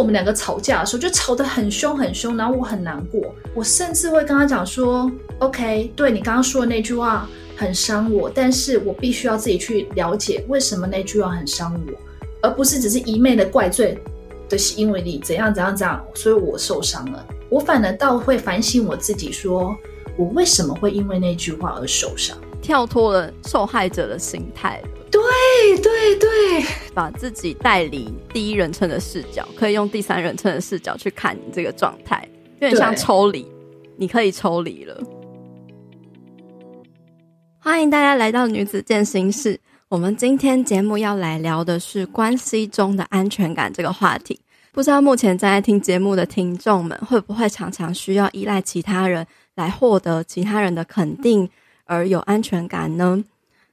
[0.00, 11.92] 我们两个吵架的时候，就吵得很凶很凶，然后我很难过，我甚至会跟他讲说：“OK，对你刚刚说的那句话很伤我，但是我必须要自己去了解为什么那句话很伤我，
[12.40, 13.98] 而不是只是一昧的怪罪
[14.48, 17.22] 的，是因为你怎样怎样怎样，所以我受伤了。
[17.50, 19.76] 我反而倒会反省我自己说，说
[20.16, 24.82] 我为什么会因为那句话而受伤，跳脱了受害者的心态。”
[25.50, 26.64] 对对对，
[26.94, 32.26] 把自己带离第一人称的视角，可以用第三人称的视角去看你这个状态，
[32.60, 33.44] 有点像抽离，
[33.96, 35.02] 你可以抽离了。
[37.58, 44.38] 欢迎大家来到女子健心室，我们今天节目要来聊的是关系中的安全感这个话题。
[44.72, 49.26] 不知道目前正在听节目的听众们，会不会常常需要依赖其他人
[49.56, 51.48] 来获得其他人的肯定
[51.84, 53.22] 而有安全感呢？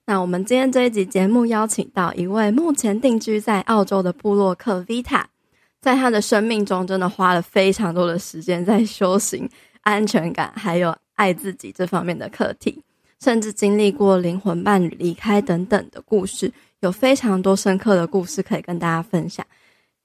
[0.10, 5.26] 那我们今天这一集节目邀请到一位目前定居在澳洲的部落客 Vita，
[5.82, 9.50] 在他的生命中真的花了非常多的时间在修行
[9.82, 12.82] 安全感，还有爱自己这方面的课题，
[13.20, 19.46] 甚至经历过灵魂伴侣离开等等的故事，有非常多深刻的故事可以跟大家分享。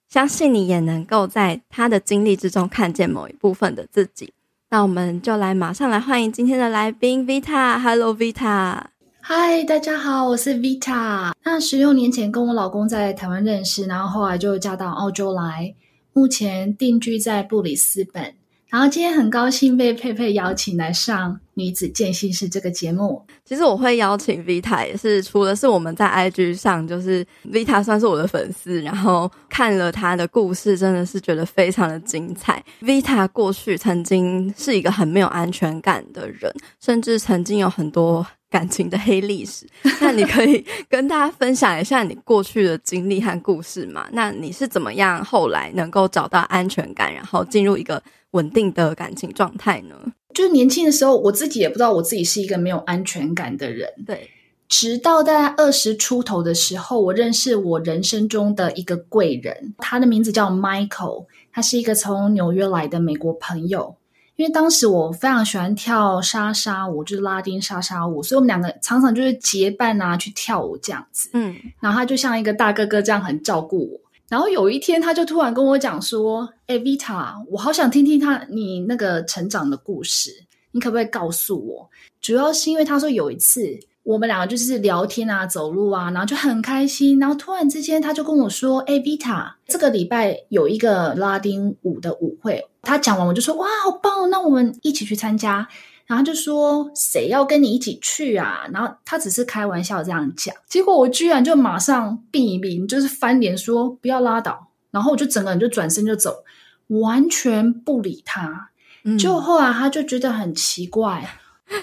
[0.09, 4.33] 相信你也能够在他的经历之中看见某一部分的自己。
[4.69, 8.92] 那我们就来马上来欢迎今天的来宾 Vita，Hello Vita。
[9.25, 11.33] 嗨，大家好，我是 Vita。
[11.45, 15.73] 那十六年前跟我老公在台湾认识，然后后来就嫁到澳洲来，
[16.13, 18.35] 目前定居在布里斯本。
[18.69, 23.25] 然后今天很高兴被佩佩邀请来上《女子健心室》这个节目。
[23.45, 32.61] 其实我会邀请 Vita 也是除了是我们在 IG 上，就是 Vita 算是我的粉丝，然后看了她的故事，真的是觉得非常的精彩。
[32.81, 39.67] Vita 过去曾经是一个很没有安全感的人，甚至曾经有很多感情的黑历史。
[40.01, 44.07] 那你可以 跟大家分享一下你过去的经历和故事吗？
[44.13, 48.01] 那你是怎么样后来能够找到安全感，然后进入一个
[48.33, 49.97] 稳定的感情状态呢？
[50.35, 53.89] 就是年轻的时候，我自己也不知道我自己是一个没有安全感的人。
[54.07, 54.31] 对，
[54.69, 63.97] 直到大概二十出头的时候，我认识我人生中的一个贵人，他的名字叫 Michael，他是一个从纽约来的美国朋友。
[64.43, 71.31] 因为当时我非常喜欢跳莎莎舞，就是拉丁莎莎舞，所以我们两个常常就是结伴啊去跳舞这样子。
[71.33, 74.01] 嗯，然后他就像一个大哥哥这样很照顾我。
[74.29, 80.31] 然后有一天，他就突然跟我讲说：“哎，Vita，我好想听听他你那个成长的故事，
[80.73, 81.89] 你可不可以告诉我？”
[82.21, 83.63] 主要是因为他说有一次
[84.03, 87.21] 我们两个就是聊天啊、走路啊，然后就很开心。
[87.21, 94.29] 然后突然之间，他就跟我说：“哎，Vita，这个礼拜有一个拉丁舞的舞会。”他讲完，我就说：“哇，好棒！
[94.29, 95.67] 那我们一起去参加。”
[96.05, 98.67] 然后就说，谁要跟你一起去啊？
[98.73, 104.69] 然后他只是开玩笑这样讲，结果我居然就马上避名，就是翻脸说不要拉倒。
[104.91, 106.45] 然后我就整个人就转身就走，
[106.89, 108.69] 完全不理他。
[109.05, 111.27] 嗯，就后来他就觉得很奇怪，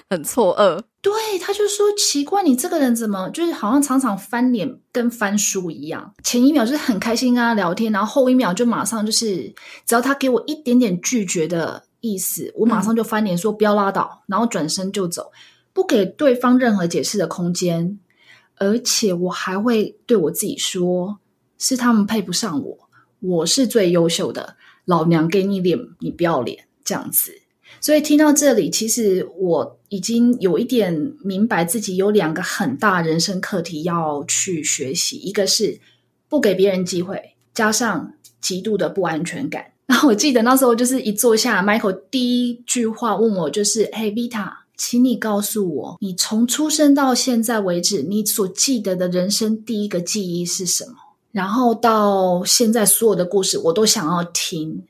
[0.09, 0.81] 很错愕。
[1.01, 6.13] 对，他就说奇怪，你这个人怎么就是好像常常翻脸跟翻书一样？
[6.23, 9.53] 前一秒就是很开心跟他聊天，然后后一秒就马上就是
[9.85, 11.83] 只要他给我一点点拒绝的。
[12.01, 15.33] 意思，我马上就翻脸说不要拉倒，嗯、然后转身就走，
[15.73, 17.99] 不给对方任何解释的空间，
[18.55, 21.19] 而且我还会对我自己说，
[21.57, 22.89] 是他们配不上我，
[23.19, 27.38] 我是最优秀的，老娘给你脸，你不要脸，这样子。
[27.81, 35.79] 所以听到这里，其实我已经有一点明白自己有两个很大人生课题要去学习，一个是
[36.27, 39.65] 不给别人机会，加上极度的不安全感。
[39.87, 50.93] 然后我记得那时候就是一坐下，Michael 第一句话问我就是：“嘿，Vita，请你告诉我，你从出生到现在为止，你所记得的人生第一个记忆是什么？
[51.31, 54.83] 然后到现在所有的故事我都想要听。”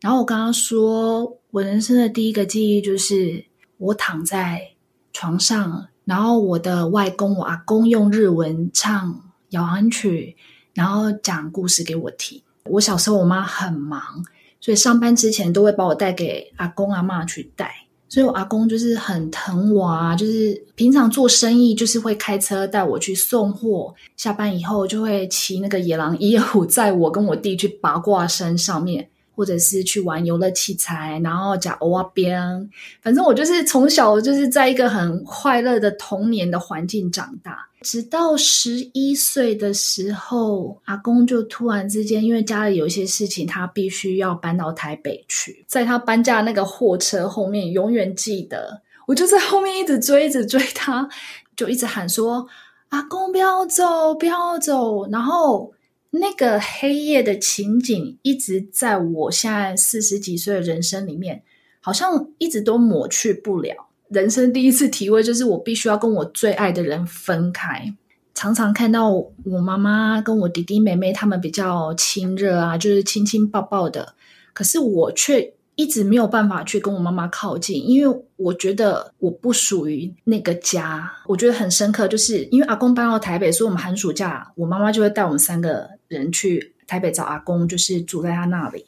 [0.00, 3.44] 然后我刚刚说我人生的第一个记忆就是
[3.78, 4.72] 我躺在
[5.12, 10.36] 床上，然后我的外公、我阿公用日文唱摇篮曲，
[10.74, 12.42] 然后讲故事给我听。
[12.64, 14.02] 我小时候我妈很忙。
[14.60, 17.72] 所以上班之前都会把我带给阿公阿妈去带，
[18.08, 29.08] 所以我阿公就是很疼我啊，就是平常做生意就是会开车带我去送货，下班以后就会骑那个野狼一二五载我跟我弟去八卦山上面。
[29.38, 32.68] 或者是去玩游乐器材，然后讲欧啊边，
[33.00, 51.08] 反正我就是从小就是在一个很快乐的童年的环境长大，直到十一岁的时候，阿公就突然之间因为家里有一些事情，他必须要搬到台北去，在他搬家那个货车后面，永远记得，我就在后面一直追，一直追他，
[51.54, 52.48] 就一直喊说
[52.90, 55.72] ：“阿公不要走，不要走。”然后。
[56.10, 61.42] 那个黑夜的情景，一直在我现在四十几岁的人生里面，
[61.80, 63.88] 好像一直都抹去不了。
[64.08, 67.94] 人生第一次体会，就是我必须要跟我最爱的人分开。
[68.34, 74.14] 常常看到我妈妈跟我弟弟妹妹他们比较亲热啊，就是亲亲抱抱的，
[74.54, 81.08] 可是我却一直没有办法去跟我妈妈靠近，因为我觉得我不属于那个家。
[81.28, 88.86] 我觉得很深刻，就是因为阿公搬到台北，所以我们寒暑假我妈妈就会带我们三个人去台北找阿公，就是住在他那里。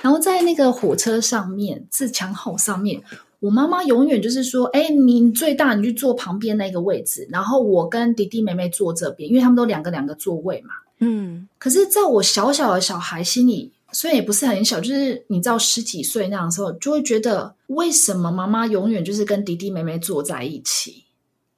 [0.00, 3.02] 然后在那个火车上面，自强号上面。
[3.40, 10.70] 我妈妈永远就是说：“哎，你最大，你去坐旁边那个位置，然后我跟弟弟妹妹坐这边，因为他们都两个两个座位嘛。”
[11.04, 21.04] 嗯，可是在我小小的小孩心里，虽然也不是很小，就是你知道十几岁那样的时候，就会觉得为什么妈妈永远就是跟弟弟妹妹坐在一起，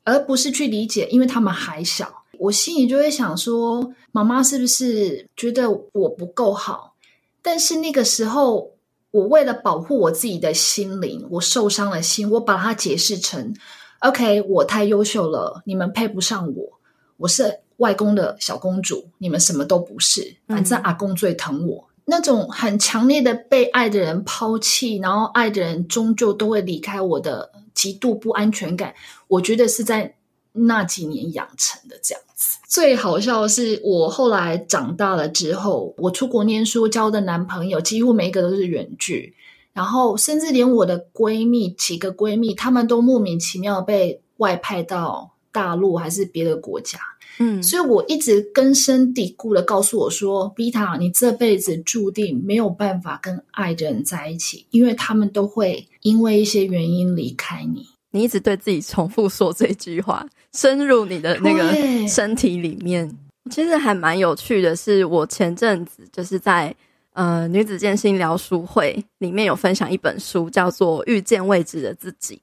[0.03, 2.25] 而不是去理解，因为他们还小。
[2.39, 6.95] 我心里就会想说，妈妈是不是觉得我不够好？
[7.41, 8.73] 但是那个时候。
[9.15, 13.55] 我为了保护我自己的心灵，我受伤了心，我把它解释成
[14.01, 16.81] ：OK，我太优秀了，你们配不上我，
[17.19, 21.87] 我是外公的小公主，你们什么都不是，反正阿公最疼我。
[21.91, 28.95] 嗯、那种很强烈的被爱的人抛弃，然后爱的人终究都会离开我的极度不安全感，
[29.29, 30.15] 我觉得是在
[30.53, 32.59] 那几年养成的这样子。
[32.69, 39.35] 最好笑的是，我后来长大了之后，我出国念书，交的男朋友几乎每一个都是远距，
[39.73, 46.99] 然后甚至连我的闺蜜几个闺蜜，她们都莫名其妙被外派到大陆还是别的国家。
[47.39, 63.19] 嗯，所以我一直根深蒂固的告诉我说：“Vita，你这辈子注定没有办法跟爱的人在一起，因为他们都会因为一些原因离开你。”你一直对自己重复说这句话，深入你的那个身体里面。
[63.51, 66.75] 其实还蛮有趣的是，我前阵子就是在
[67.13, 72.37] 呃女子健心聊书会里面有分享一本书，叫做《遇见未知的自己》。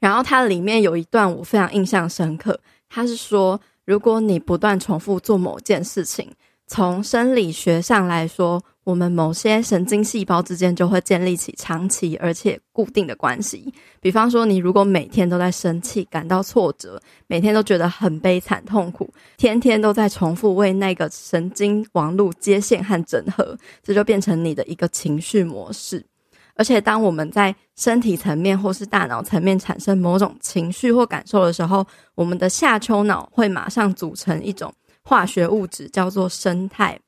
[0.00, 2.58] 然后它里面有一段我非常印象深刻，
[2.88, 6.30] 它是说，如果你不断重复做某件事情，
[6.66, 13.72] 从生理学上来说，我们某些神经细胞之间就会建立起长期而且固定的关系。
[13.98, 19.08] 比方说，你如果每天都在生气、感到挫折，每天都觉得很悲惨、痛苦，
[19.38, 26.04] 天天都在重复为那个神经网络接线和整合，这就变成你的一个情绪模式。
[26.58, 34.74] 而且，当我们在身体层面或是大脑层面产生某种情绪或感受的时候，我们的下丘脑会马上组成一种
[35.04, 36.98] 化学物质，叫做生态。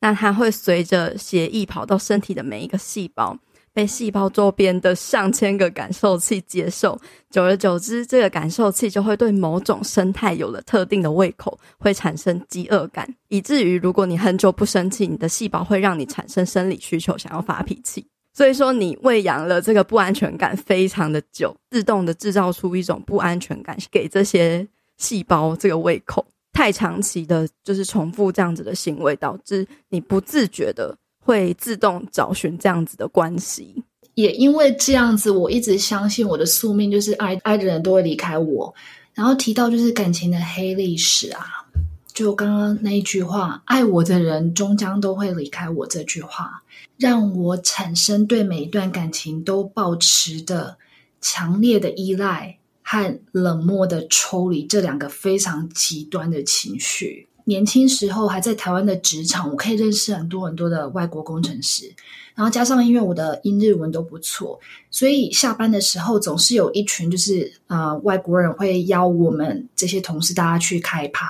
[0.00, 3.38] 那它会随着血液跑到身体的每一个细胞，
[3.74, 6.98] 被细胞周边的上千个感受器接受。
[7.30, 18.06] 久而久之，这个感受器就会对某种生态有了特定的胃口，会产生饥饿感，以至于如果你很久不生气，你的细胞会让你产生生理需求，想要发脾气。
[18.34, 24.66] 所以说，你喂养了这个不安全感非常的久，自动的制造出一种不安全感，给这些
[24.96, 26.26] 细胞这个胃口。
[26.52, 33.82] 太长期的，就是重复这样子的行为，导致你不自觉的会自动找寻这样子的关系。
[34.14, 38.74] 也因为这样子，我一直相信我的宿命就是爱爱的人都会离开我。
[39.14, 41.64] 然后提到就是感情的黑历史啊，
[42.12, 46.63] 就刚刚那一句话，“爱我的人终将都会离开我”这句话，
[46.96, 50.78] 让我产生对每一段感情都抱持的
[51.20, 52.58] 强烈的依赖。
[52.86, 57.26] 和冷漠的抽离，这两个非常极端的情绪。
[57.44, 61.90] 年轻时候还在台湾的职场，我可以认识很多很多的外国工程师，
[62.34, 64.60] 然后加上因为我的英日文都不错，
[64.90, 71.26] 所以下班的时候总是有一群就是呃外国人会邀我们这些同事大家去开趴，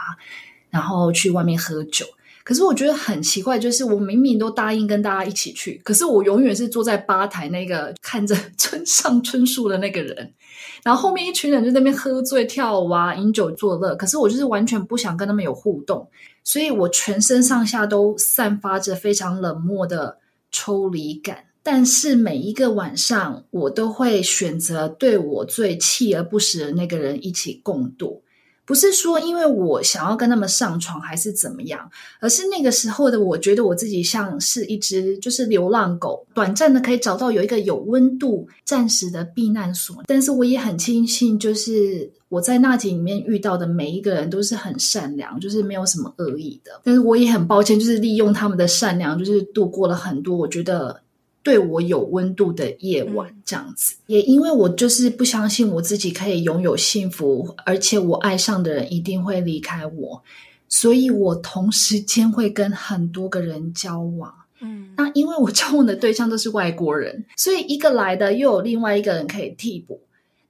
[0.70, 2.04] 然后去外面喝酒。
[2.44, 10.34] 可是我觉得很奇怪，就是我明明都答应跟大家一起去，可是我永远是坐在吧台那个看着村上春树的那个人，
[10.82, 13.96] 然后后面一群人就在那边喝醉跳舞啊，饮酒作乐。
[13.96, 16.06] 可是我就是完全不想跟他们有互动，
[16.44, 20.18] 所以我全身上下都散发着非常冷漠的
[20.52, 21.46] 抽离感。
[21.62, 28.23] 但是每一个晚上，我都会选择对我最锲而不舍的那个人一起共度。
[28.66, 31.90] 不是说因为我想要跟他们上床还是怎么样，
[32.20, 40.02] 而是那个时候的我觉得我自己像是一只就是流浪狗，短暂的可以找到有一个有温度、暂时的避难所。
[40.06, 46.80] 但是我也很庆幸，就是我在那集里面遇到的每一个人都是很善良，就是没有什么恶意的。
[46.82, 51.03] 但是我也很抱歉，就是利用他们的善良，就是度过了很多我觉得。
[51.44, 60.22] 对我有温度的夜晚，这样子，也因为我就是不相信我自己可以拥有幸福，而且我爱上的人一定会离开我，
[60.68, 64.34] 所以我同时间会跟很多个人交往。
[64.60, 70.00] 嗯，那因为我交往的对象都是外国人，所以一个来的又有另外一个人可以替补。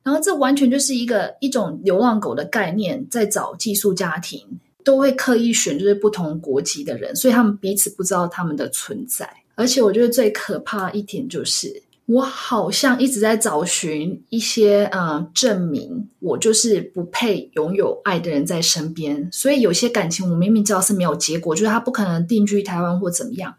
[0.04, 4.40] 然后这完全就是一个一种流浪狗的概念，在找寄宿家庭
[4.84, 9.28] 都会刻意选就是不同国籍的人，所以他们彼此不知道他们的存在。
[9.54, 19.28] 而且我觉得最可怕一点就是，我好像一直在找寻一些呃证明，我就是不配拥有爱的人在身边。
[19.32, 23.54] 所以有些感情我明明知道是没有结果，就是他不可能定居台湾或怎么样，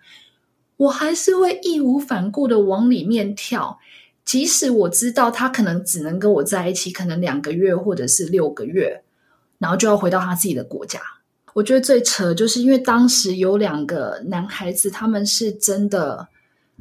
[0.77, 3.79] 我还是会义无反顾的往里面跳。
[4.25, 9.03] 即使我知道他可能只能跟我在一起，可能两个月或者是六个月，
[9.59, 10.99] 然后就要回到他自己的国家。
[11.55, 16.27] 我觉得最扯，就是因为当时有两个男孩子，他们是真的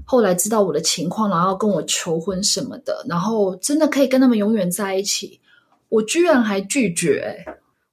[0.04, 5.38] 后来知道我的情况，然后跟我求婚什么的，然后真的可以跟他们永远在一起，
[5.88, 7.36] 我居然还拒绝。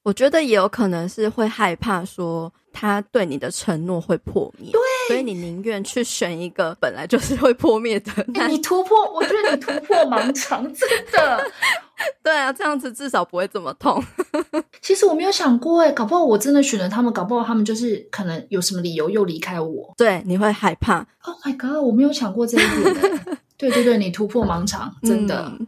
[0.02, 4.72] 我觉得也有可能是会害怕说他对你的承诺会破灭。
[4.72, 4.82] 对。
[5.08, 8.12] 所以你宁愿去选一个本来就是会破灭的。
[8.36, 11.44] 欸，你突破，我觉得你突破盲肠，真的。
[12.24, 14.04] 对啊，这样子至少不会这么痛。
[14.82, 19.94] 其实我没有想过，哎，搞不好我真的选了他们，搞不好他们就是可能有什么理由又离开我。
[19.98, 21.06] 对，你会害怕。
[21.24, 23.38] Oh my god，我没有想过这一点。
[23.58, 25.52] 对对对，你突破盲肠，真的。
[25.60, 25.66] 嗯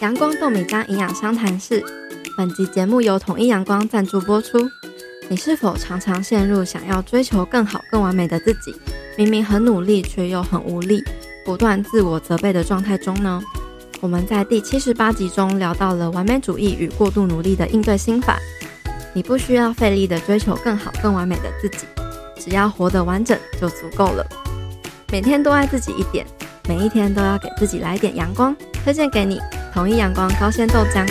[0.00, 1.80] 阳光豆米浆营养商谈室。
[2.34, 4.58] 本集节目由统一阳光赞助播出。
[5.28, 8.74] 你是否常常陷入想要追求更好、更完美的自己，
[9.16, 11.02] 明明很努力却又很无力，
[11.44, 13.42] 不断自我责备的状态中呢？
[14.00, 18.38] 我们在第七十八集中聊到了完美主义与过度努力的应对心法。
[19.12, 21.86] 你不需要费力的追求更好、更完美的自己，
[22.38, 24.26] 只要活得完整就足够了。
[25.10, 26.26] 每天多爱自己一点，
[26.66, 28.56] 每一天都要给自己来点阳光。
[28.82, 29.38] 推荐给你
[29.72, 31.06] 统一阳光高纤豆浆。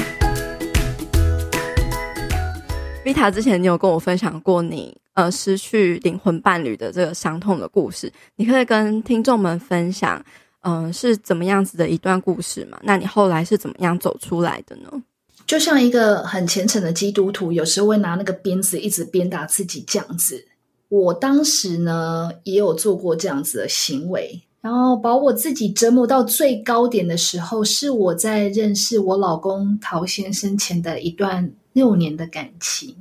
[3.04, 10.24] Vita 之前你有跟我分享过你呃失去灵魂伴侣的这个伤痛的故事，你可以跟听众们分享，
[10.62, 12.80] 嗯、是怎么样子的一段故事吗？
[12.84, 15.04] 那你后来是怎么样走出来的呢？
[15.48, 20.46] 就像一个很虔诚的基督徒，有时候会拿那个鞭子一直鞭打自己这样子。
[20.88, 31.52] 我当时呢也有做过这样子的行为，然后把我自己折磨到最高点的时候，是我在认识我老公陶先生前的一段。
[31.74, 32.96] 六年的感情，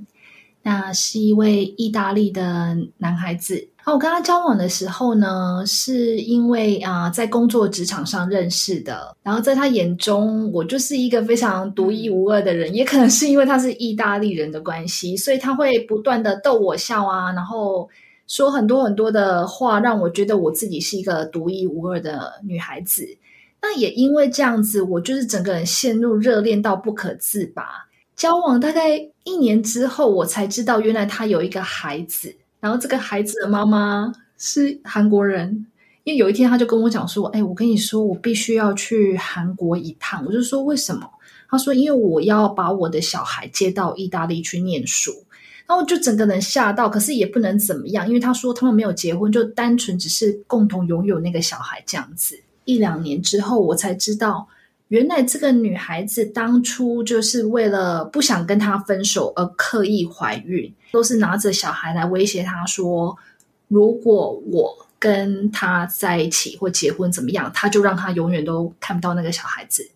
[0.62, 3.68] 那是一位意大利的男孩子。
[3.78, 9.16] 然后我跟他交往的时候呢，是因为啊、在工作职场上认识的。
[9.22, 12.74] 然后在他眼中，我就是一个非常独一无二的人。
[12.74, 17.88] 也可能是因为他是意大利人的关系，所以他会不断的逗我笑啊，然后
[18.26, 23.08] 说很多很多的话，让我觉得我自己是一个独一无二的女孩子。
[23.62, 27.88] 那也因为这样子，我就是整个人陷入热恋到不可自拔。
[28.20, 35.64] 交往大概一年之后，我才知道原来他有一个孩子，然后这个孩子的妈妈是韩国人。
[36.04, 41.08] 因为有一天他就跟我讲说：“哎，我跟你说，我必须要去韩国一趟。”我就说：“为什么？”
[41.48, 45.10] 他说：“因为我要把我的小孩接到意大利去念书。”
[45.66, 52.38] 然后就整个人吓到，可是也不能怎么样，因为他说他们没有结婚，就单纯只是共同拥有那个小孩这样子。
[52.66, 54.46] 一两年之后，我才知道。
[54.90, 63.16] 原来这个女孩子当初就是为了不想跟他分手而刻意怀孕，都是拿着小孩来威胁他说，
[63.68, 69.88] 如果我跟他在一起或结婚怎么样，他就让他永远都看不到那个小孩子。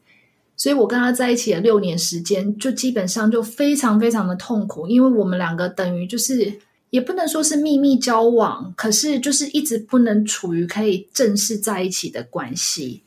[0.56, 6.60] 所以我跟他在一起了六年时间，就基本上就非常非常的痛苦，因为我们两个等于就是
[6.90, 13.02] 也不能说是秘密交往，可是就是一直不能处于可以正式在一起的关系。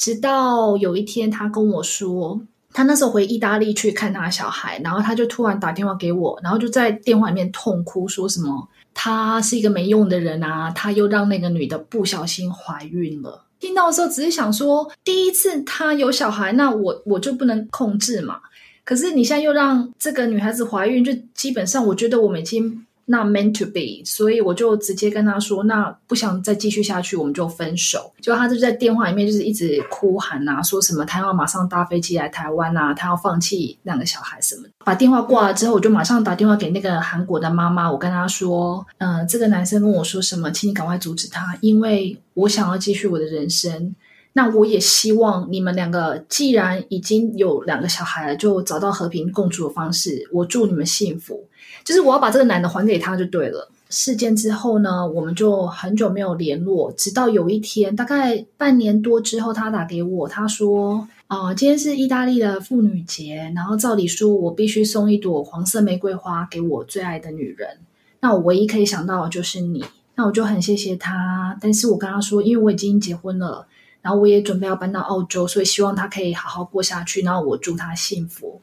[0.00, 2.40] 直到有一天，他跟我说，
[2.72, 13.44] 他那时候回意大利去看他的小孩，然后他就突然打电话给我，然后就在电话里面痛哭，说什么他是一个没用的人啊，他又让那个女的不小心怀孕了。
[13.58, 18.40] 听到的时候，只是想说，第一次他有小孩，那我我就不能控制嘛。
[18.84, 22.86] 可是你现在又让这个女孩子怀孕，就基本上我觉得我们已经。
[23.10, 28.12] 那 meant to be，所以我就直接跟他说，那不想再继续下去，我们就分手。
[28.20, 34.70] 就他就在电话里面就是一直哭喊啊，说什么他要马上搭飞机来台湾啊，他要放弃两个小孩什么的。
[34.84, 43.92] 把电话挂了之后，我就马上打电话给那个韩国的妈妈，我跟他说，嗯、这个男生跟我说什么，请你赶快阻止他，因为我想要继续我的人生。
[44.32, 50.28] 那我也希望你们两个既然已经有两个小孩了，就找到和平共处的方式。
[50.32, 51.46] 我祝你们幸福。
[51.84, 53.68] 就是我要把这个男的还给他就对了。
[53.88, 67.78] 事件之后呢，我们就很久没有联络，直到有一天，大概半年多之后，他打给我，他说：“啊、今天是意大利的妇女节，然后照理说我必须送一朵黄色玫瑰花给我最爱的女人，
[68.20, 69.84] 那我唯一可以想到的就是你，
[70.14, 71.58] 那我就很谢谢他。
[71.60, 73.66] 但是我跟他说，因为我已经结婚了，
[74.02, 78.60] 然后我也准备要搬到澳洲，所以希望他可以好好过下去，然后我祝他幸福。”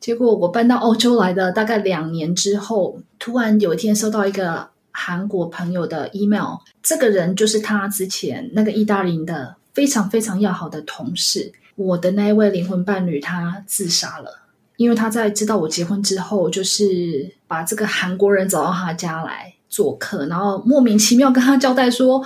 [0.00, 14.40] 结果我搬到澳洲来的大概两年之后，突然有一天收到一个韩国朋友的 email，这个人就是他之前那个意大利的非常非常要好的同事，我的那一位灵魂伴侣，他自杀了，
[14.76, 22.20] 因为他在知道我结婚之后，就是把这个韩国人找到他家来做客，然后莫名其妙跟他交代说：“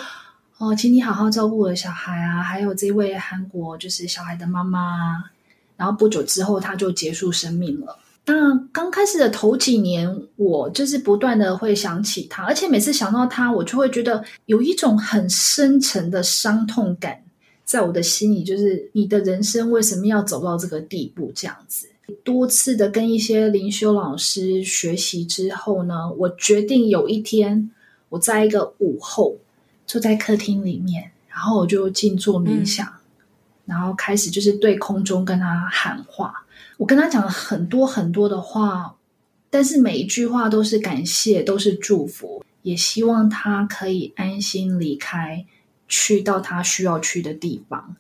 [0.58, 5.24] 哦，请你好好照顾我的小孩啊，还有这位韩国就是小孩的妈妈。”
[5.76, 7.98] 然后不久之后，他就结束生命了。
[8.24, 17.22] 那刚开始的头几年，我就是不断的会想起他，而且每次想到他，我就会觉得有一种很深沉的伤痛感
[17.66, 18.42] 在我的心里。
[18.42, 21.30] 就是你的人生为什么要走到这个地步？
[21.34, 21.86] 这样子，
[22.24, 27.70] 多次的跟一些灵修老师学习之后呢，我决定有一天，
[28.08, 29.36] 我在一个午后
[29.86, 32.86] 坐在客厅里面，然后我就静坐冥想。
[32.86, 32.92] 嗯
[33.66, 36.32] 然后开始就是对空中跟他喊话，
[36.76, 38.94] 我跟他讲了很多很多的话，
[39.50, 45.44] 但是每一句话都是感谢，都是祝福，也希望他可以安心离开，
[45.88, 47.96] 去到他需要去的地方。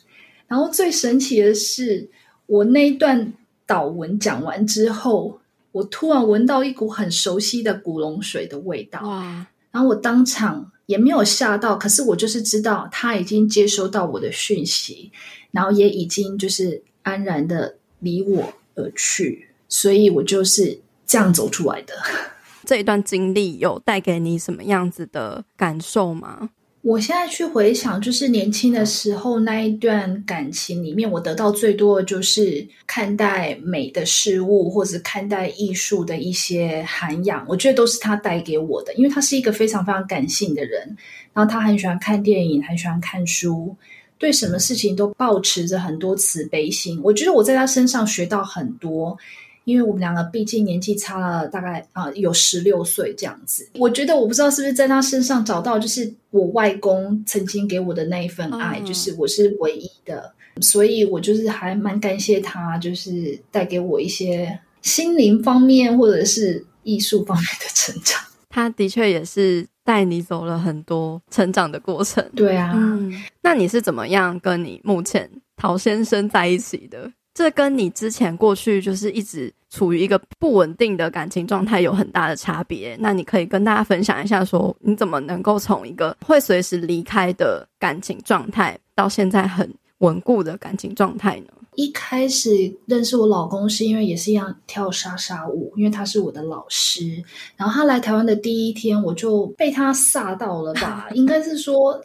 [0.46, 2.08] 然后最神奇的是，
[2.46, 3.32] 我那一段
[3.66, 5.40] 祷文讲完之后，
[5.72, 9.44] 我突然闻到一股很熟悉的古龙水的味道，哇！
[9.72, 15.12] 然后我当场也没有吓到，可是我就是知道他已经接收到我的讯息。
[15.52, 21.94] 然后也已经就是安然的离我而去，所以我就是这样走出来的。
[22.66, 26.50] 这一段经历有带给你什么样子的感受吗？
[26.86, 37.44] 我现在去回想，就是年轻的时候那一段感情里面，我得到最多的就是看待美的事物，或者看待艺术的一些涵养。
[37.48, 40.96] 我觉得都是他带给我的，因为他是一个非常非常感性的人，
[41.32, 43.74] 然后他很喜欢看电影，很喜欢看书。
[44.16, 49.18] 对什么事情都保持着很多慈悲心，我觉得我在他身上学到很多，
[49.66, 53.68] 因为我们两个毕竟年纪差了大概啊、呃、有十六岁这样子。
[53.74, 68.20] 我觉得我不知道是不是在他身上找到，就是我外公曾经给我的那一份爱，嗯、就是我是唯一的，所以我就是还蛮感谢他，就是带给我一些心灵方面或者是艺术方面的成长。
[68.48, 69.66] 他的确也是。
[69.86, 77.08] 带你走了很多成长的过程，对啊，嗯，那你是怎么样跟你目前陶先生在一起的？
[77.36, 82.96] 这跟你之前过去就是一直处于一个不稳定的感情状态有很大的差别。
[82.98, 91.52] 那你可以跟大家分享一下，说你怎么能够从一个会随时离开的感情状态，到现在很稳固的感情状态呢？
[91.76, 92.50] 一开始
[92.86, 97.22] 认识我老公是因为也是一样跳莎莎舞，因为他是我的老师。
[97.54, 101.06] 然后他来台湾的第一天，我就被他煞到了吧？
[101.14, 102.02] 应该是说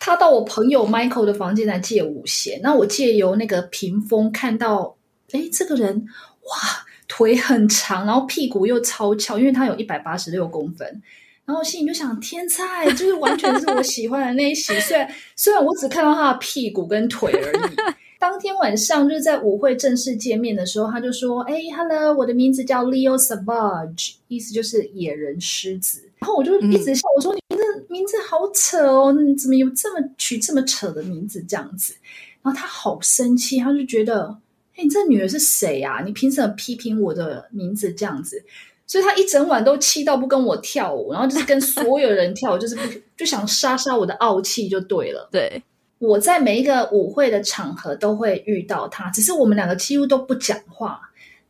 [0.00, 2.58] 他到我朋友 Michael 的房间来借舞鞋。
[2.62, 4.96] 那我借由那个屏风看到，
[5.30, 6.04] 哎，这个人
[6.42, 11.00] 哇，腿很长，然后屁股又超翘，因为他有一百八十六公分。
[11.44, 14.78] 然后心里就想，天才，就是完全是我喜欢的那一型。
[14.82, 17.76] 虽然虽然我只看到他的屁股跟腿而已。
[18.22, 31.42] 当天晚上就是在舞会正式见面的时候，他就说：“哎，Hello，我的名字叫 Leo Savage，意思就是野人狮子。”然后我就一直笑，我说：“你这名字好扯哦，你怎么有这么取这么扯的名字？
[31.42, 31.96] 这样子。”
[32.44, 34.38] 然后他好生气，他就觉得
[34.78, 36.04] ：“哎，你这女人是谁呀？
[36.06, 38.44] 你凭什么批评我的名字这样子？”
[38.86, 42.82] 所以他一整晚都气到不跟我跳舞，然后就是跟所有人跳，就是不
[43.16, 45.28] 就想杀杀我的傲气就对了。
[45.32, 45.60] 对。
[46.02, 51.00] 我在每一个舞会的场合都会遇到他，只是我们两个几乎都不讲话。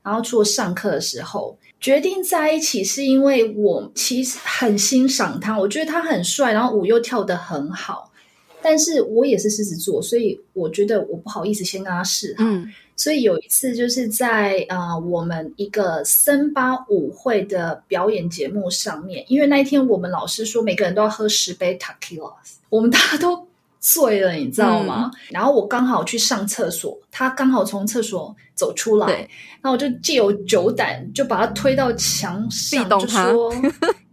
[0.02, 8.12] 然后除了上课的时候，决定在一起是因为我其实很欣赏他，我觉得他很帅，然后舞又跳得很好。
[8.60, 12.44] 但是我也是狮子座，所以我觉得我不好意思先跟他示好。
[12.44, 22.34] 嗯，所以有一次就是在呃我们一个森巴舞会的表演节目上面，因为那一天我们老师说每个人都要喝十杯 Tequila，
[22.68, 23.48] 我们大家都。
[23.82, 25.10] 醉了，你知道吗？
[25.12, 29.16] 嗯、然后我刚好去上厕所，他刚好从厕所走出来，对
[29.60, 33.52] 然后我就借由酒胆就把他推到墙上，就说：“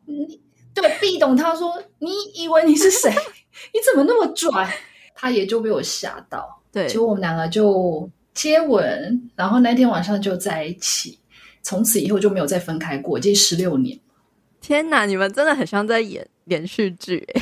[0.05, 0.41] 你
[0.73, 3.09] 对，壁咚他说，你以为你是谁？
[3.71, 4.49] 你怎么那么拽？”
[5.13, 11.19] 他也就被我吓到，对，结果我们两个就接吻，然后那天晚上就在一起，
[11.61, 13.99] 从此以后就没有再分开过，这十六年。
[14.61, 17.41] 天哪，你们真的很像在演连续剧诶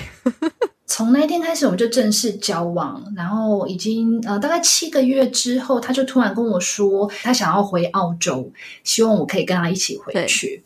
[0.89, 8.49] 从那一天开始，我们就正式交往，然后已经呃大概七个月之后，他就突然跟我说，他想要回澳洲，
[8.85, 10.63] 希望我可以跟他一起回去。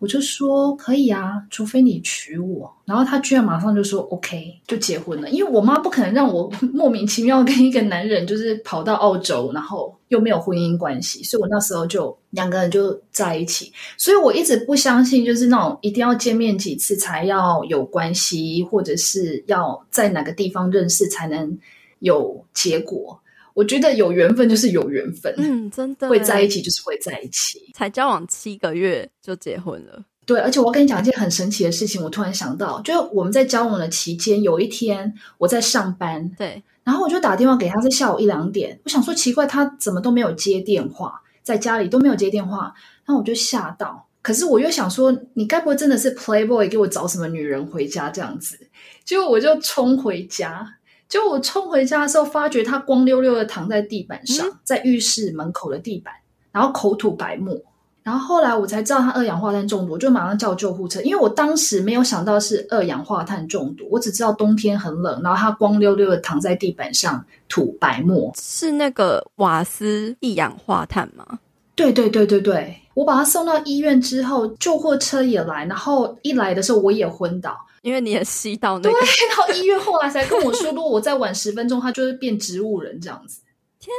[0.00, 2.74] 我就说可以啊，除非你娶我。
[2.86, 5.30] 然后他居然马上就说 OK，就结婚了。
[5.30, 13.70] 因为我妈不可能让我 莫名其妙跟一个男人就是跑到澳洲，然后又没有婚姻关系，所以我那时候就两个人就在一起。
[13.96, 21.58] 所以我一直不相信，就是那种一定要见面几次才要有关系，或者是要在哪个地方认识才能
[21.98, 23.20] 有结果。
[23.60, 27.70] 我觉得有缘分就是有缘分，嗯，真的会在一起就是会在一起。
[27.74, 32.02] 才交往七个月就结婚了，对，而且我要跟你讲一件很神奇的事情。
[32.02, 38.80] 我突然想到，就是我们在交往的期间，有一天我在上班，对，然后我就打电话给他，是下午一两点。
[38.84, 42.72] 我想说奇怪，他怎么都没有接电话，在家里都没有接电话，
[43.04, 44.06] 然后我就吓到。
[44.22, 48.58] 可是我又想说，你该不会真的是 Playboy 给我找什么女人回家这样子？
[49.04, 50.66] 结果我就冲回家。
[51.10, 56.14] 就我冲回家的时候，发觉他光溜溜的躺在地板上，嗯、在浴室门口的地板，
[56.52, 57.54] 然后口吐白沫。
[58.02, 61.00] 然后后来我才知道他二氧化碳中毒，我就马上叫救护车。
[61.02, 68.32] 因为我当时没有想到是二氧化碳中毒，我只知道冬天很冷，然后他光溜溜的躺在地板上吐白沫。
[68.40, 71.40] 是那个瓦斯一氧化碳吗？
[71.74, 77.56] 对对对对对，我把他送到医院之后，救护车也来，然后一来的时候我也昏倒。
[77.82, 83.40] 因为你也吸到那个，对，然后医院后来才跟我说，如果我再晚十分钟，他就会变植物人这样子。
[83.78, 83.90] 天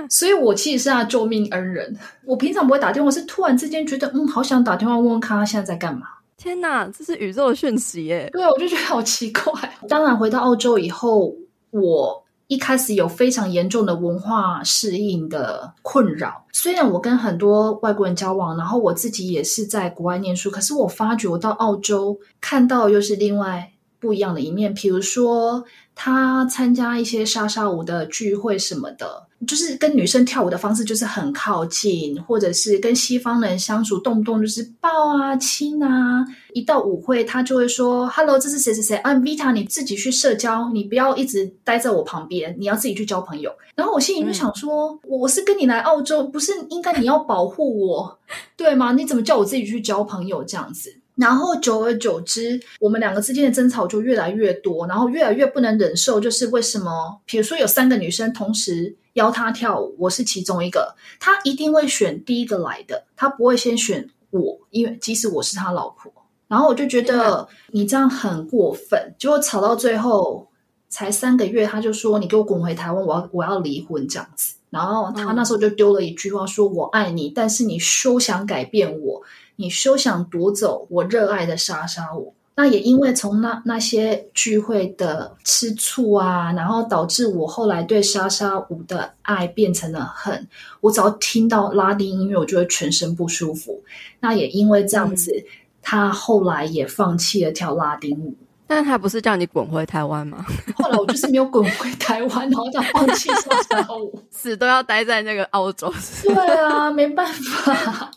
[0.00, 0.08] 哪！
[0.08, 1.96] 所以我其实是他救命恩人。
[2.24, 6.06] 我平常不会打电话，是突然之间觉得，嗯，好想打电话问问看他现在在干嘛。
[6.36, 8.28] 天哪，这是宇宙的讯息耶！
[8.32, 9.52] 对，我就觉得好奇怪。
[9.88, 11.34] 当然，回到澳洲以后，
[11.70, 12.24] 我。
[12.50, 16.44] 一开始有非常严重的文化适应的困扰。
[16.52, 24.74] 虽然我跟很多外国人交往，然后我自己也是在国外念书，可是我发觉我到澳洲看到又是另外不一样的一面。
[24.74, 25.64] 比如说，
[26.02, 29.26] 他参加一些莎莎舞的聚会什么的。
[29.46, 36.24] 就是跟女生跳舞的方式就是很靠近，或者是跟西方人相处，动不动就是抱啊、亲啊。
[36.54, 48.18] 一到舞会，他就会说：“Hello，这是谁谁谁啊，Vita，你自己去社交，你不要一直待在我旁边，你要自己去交朋友。”然后我心里就想说：“、我是跟你来澳洲，不是应该你要保护我，
[48.56, 48.92] 对吗？
[48.92, 56.18] 你怎么叫我自己去交朋友这样子？”然后久而久之，我们两个之间的争吵就越来越多，然后越来越不能忍受。
[56.18, 57.20] 就是为什么？
[57.26, 66.10] 比如说有三个女生同时邀他跳舞，我是其中一个，他一定会选第一个来的，他不会先选我，因为即使我是他老婆。
[66.48, 69.14] 然后我就觉得你这样很过分。
[69.18, 70.48] 结果吵到最后
[70.88, 79.22] 才三个月，他就说：“你给我滚回台湾，我要我要离婚这样子。”然后他那时候就丢了一句话说：“我爱你，但是你休想改变我。”
[79.60, 82.34] 你休想夺走我热爱的莎莎舞。
[82.56, 90.46] 那也因为从那那些聚会的吃醋啊，然后导致我后来对莎莎舞的爱变成了恨。
[90.82, 93.82] 我只要听到拉丁音乐，我就会全身不舒服。
[94.18, 95.44] 那也因为这样子，嗯、
[95.80, 98.34] 他后来也放弃了跳拉丁舞。
[98.66, 100.44] 但他不是叫你滚回台湾吗？
[100.76, 105.90] 后来我就是没有滚回台湾，然后就放弃莎莎舞， 死都要待在那个澳洲。
[106.24, 108.10] 对啊，没办法。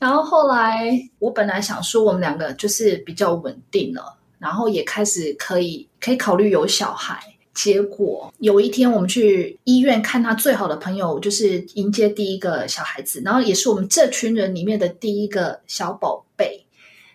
[0.00, 7.20] 然后后来，我本来想说我们两个就是比较稳定了，然后也开始可以可以考虑有小孩。
[7.52, 16.64] 结果有一天，我们去医院看他最好的朋友，就是迎接第一个小孩子，然后也是我们这群人里面的第一个小宝贝。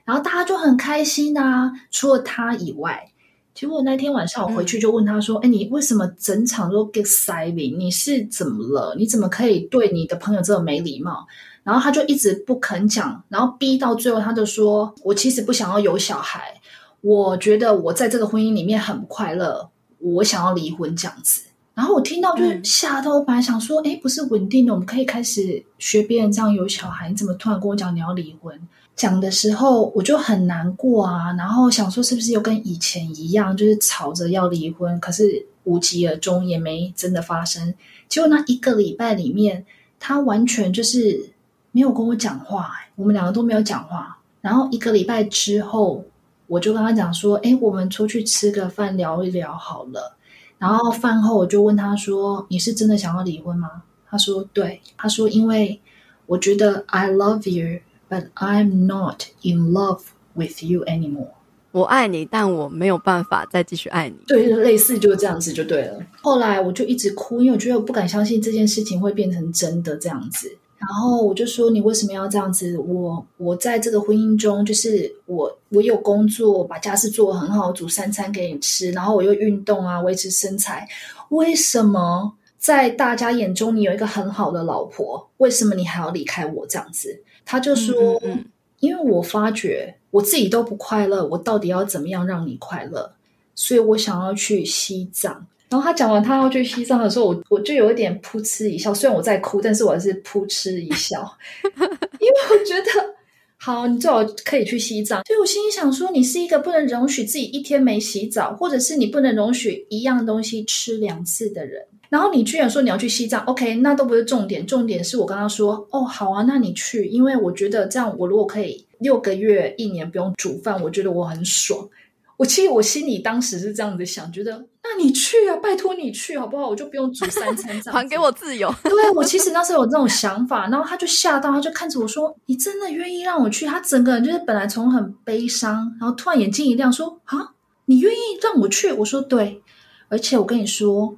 [0.04, 3.10] 然后大家就很开心啊，除了他以外。
[3.56, 7.78] 结果那天晚上我回去就问他说：“哎、嗯，你为什么整场都 get silent？
[7.78, 8.94] 你是怎么了？
[9.00, 11.26] 你怎么可以对你的朋友这么没礼貌？”
[11.66, 16.62] 然后他就一直不肯讲，然后逼到最后，他就说：“我其实不想要有小孩，
[17.02, 21.42] 我觉得我在这个婚姻里面很不快乐，我想要离婚这样子。”
[21.74, 28.56] 然后我听到就是吓到，我本来想说：“哎，不是稳定的，我们可以开始学别人这样有小孩，你怎么突然跟我讲你要离婚？”
[28.96, 37.74] 讲的时候我就很难过啊，然后想说是不是又跟以前一样，就是吵着要离婚，可是无疾而终，也没真的发生。
[38.08, 39.66] 结果那一个礼拜里面，
[40.00, 41.34] 他完全就是。
[41.76, 44.18] 没有跟我讲话，我们两个都没有讲话。
[44.40, 46.06] 然后一个礼拜之后，
[46.48, 50.16] 我就跟他讲说：“哎，我们出去吃个饭，聊一聊好了。”
[50.58, 55.82] 然后饭后我就问他说：“你是真的想要离婚吗？”他说：“对。”他说：“因为
[56.28, 60.00] 我觉得 I love you, but I'm not in love
[60.34, 61.32] with you anymore。”
[61.74, 64.16] 我爱你，但我没有办法再继续爱你。
[64.26, 66.02] 对，类似就是这样子就对了。
[66.22, 70.58] 后来我就一直哭，因为我觉得我不敢相信这件事情会变成真的这样子。
[70.78, 72.78] 然后我就说：“你为什么要这样子？
[72.78, 80.88] 我我在这个婚姻中，就是我我有工作，把家事做得很好，煮三餐给你吃，然后我又运动啊，维持身材。
[81.30, 88.46] 为什么在大家眼中你有一个很好的老婆，为什么你还要离开我这样子？”他就说：“嗯嗯嗯，
[88.82, 93.14] 因为我发觉我自己都不快乐，我到底要怎么样让你快乐？
[93.56, 98.94] 所以我想要去西藏。”然后他讲完他要去西藏的时候，我我就有一点噗嗤一笑。
[98.94, 101.38] 虽然我在哭，但是我还是噗嗤一笑，
[101.74, 103.16] 因为我觉得
[103.58, 105.24] 好，你最好可以去西藏。
[105.26, 111.84] 所以我心里想说，你是一个不能容许自己一天没洗澡，或者是你不能容许一样东西吃两次的人。
[112.10, 121.90] 然后你居然说你要去西藏，OK，那都不是重点，重点是我刚刚说，哦，好啊，那你去，因为我觉得这样，我如果可以六个月、一年不用煮饭，我觉得我很爽。
[122.38, 126.68] 我其实我心里当时是这样子想，觉得那你去啊，拜托你去好不好？
[126.70, 128.72] 我就不用煮三餐，这样 还给我自由。
[128.84, 137.54] 对，我其实那时候有这种想法，然后他就吓到，他就看着我说：“你真的愿意让我去？”他整个人就是本来从很悲伤，然后突然眼睛一亮，说：“啊，
[137.86, 139.62] 你愿意让我去？”我说：“对。”
[140.08, 141.18] 而且我跟你说，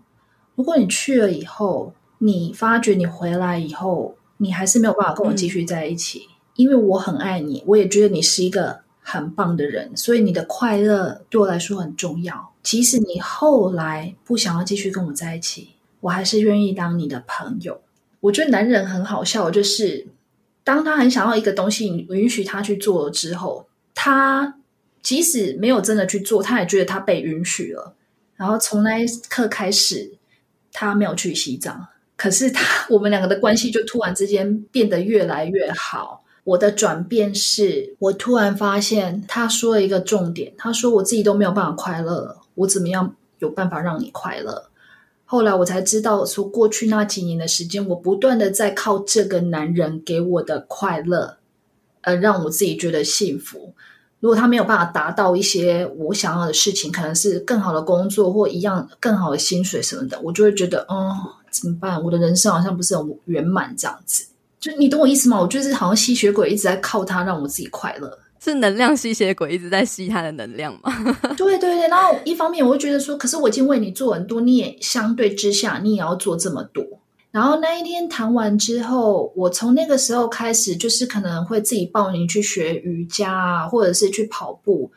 [0.56, 8.87] 如果你去了以后，你发觉你回来以后，你还是没有办法跟我继续在一起，嗯、因为我很爱你，我也觉得你是一个。
[9.10, 12.52] 很棒的人，所以你的快乐对我来说很重要。
[12.62, 15.70] 即使你后来不想要继续跟我在一起，
[16.02, 17.80] 我还是愿意当你的朋友。
[18.20, 20.08] 我觉得男人很好笑，就是
[20.66, 24.58] 当他很想要一个东西，你允许他去做了之后，他
[25.02, 27.96] 即使没有真的去做，他也觉得他被允许了。
[28.36, 30.12] 然后从那一刻开始，
[30.74, 36.26] 他没有去西藏，可是他 我们两个的关系就突然之间变得越来越好。
[36.48, 44.70] 我的转变是，我突然发现他说了一个重点，他说我自己都没有办法快乐，我怎么样有办法让你快乐？
[45.26, 51.36] 后来我才知道，说过去那几年的时间，我不断的在靠这个男人给我的快乐，
[52.02, 53.74] 而让我自己觉得幸福。
[54.22, 61.14] 如果他没有办法达到一些我想要的事情，可能是更好的工作或一样更好的薪水什么的，我就会觉得，哦，
[61.52, 62.02] 怎么办？
[62.02, 64.28] 我的人生好像不是很圆满这样子。
[64.68, 65.40] 就你懂我意思吗？
[65.40, 70.92] 我就是好像吸血鬼一直在靠它让我自己快乐，是能量吸血鬼一直在吸他的能量吗？
[71.38, 76.84] 对对对，然后一方面我会觉得说，可是我已经为你做很多，你也相对之下你也要做这么多。
[77.32, 84.92] 然后那一天谈完之后，我从那个时候开始，就是可能会自己报名去学瑜伽啊，或者是去跑步，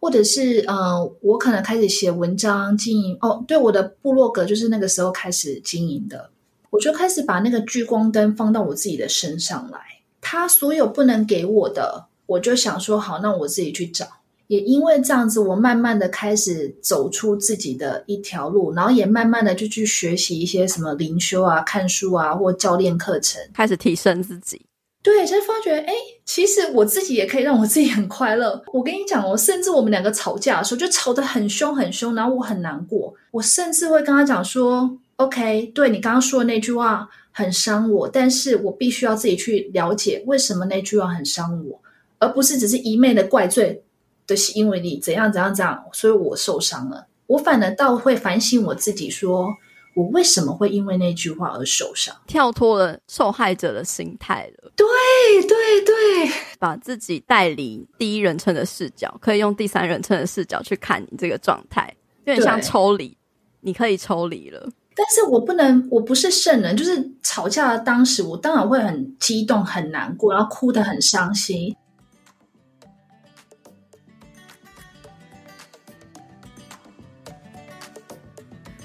[0.00, 3.16] 或者是嗯、呃，我可能开始写文章经营。
[3.20, 6.30] 哦，对，我的部落格就是那个时候开始经营的。
[6.72, 9.78] 我就开始把那个聚光灯放到我自己的身上来，
[10.22, 14.06] 他所有不能给我的，我就想说好，那我自己去找。
[14.46, 24.62] 也因为这样子，我慢慢的开始走出自己的一条路，然后也慢慢的就去学习一些什么灵修啊、看书啊或教练课程，开始提升自己。
[25.02, 25.92] 对，才发觉，哎，
[26.24, 28.62] 其实我自己也可以让我自己很快乐。
[28.72, 34.98] 我跟你讲哦，甚至我们两个吵架的时候，就吵得很凶很凶，然后我很难过，我甚至会跟他讲说。
[35.22, 41.80] OK，对，你刚刚说的那句话很伤我，但是我必须要自己去了解为什么那句话很伤我，
[42.18, 43.82] 而不是只是一昧的怪罪
[44.26, 47.06] 的是因为你怎样怎样怎样，所以我受伤了。
[47.26, 49.54] 我反而倒会反省我自己说，说
[49.94, 54.72] 我为什么会因为那句话而受伤，跳脱了受害者的心态了。
[54.74, 54.86] 对
[55.46, 63.16] 对对，把自己带离第一人称的视角，可以用第三人称的视角去看你这个状态，有点像抽离，
[63.60, 64.68] 你可以抽离了。
[64.94, 66.76] 但是我不能，我不是圣人。
[66.76, 71.74] 就是吵架的当时，我当然会很激动、很难过，然后哭得很伤心。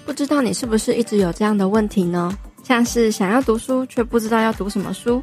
[0.05, 2.35] 不知道你是不是一直有这样的问题呢？
[2.63, 5.21] 像是想要读书却不知道要读什么书，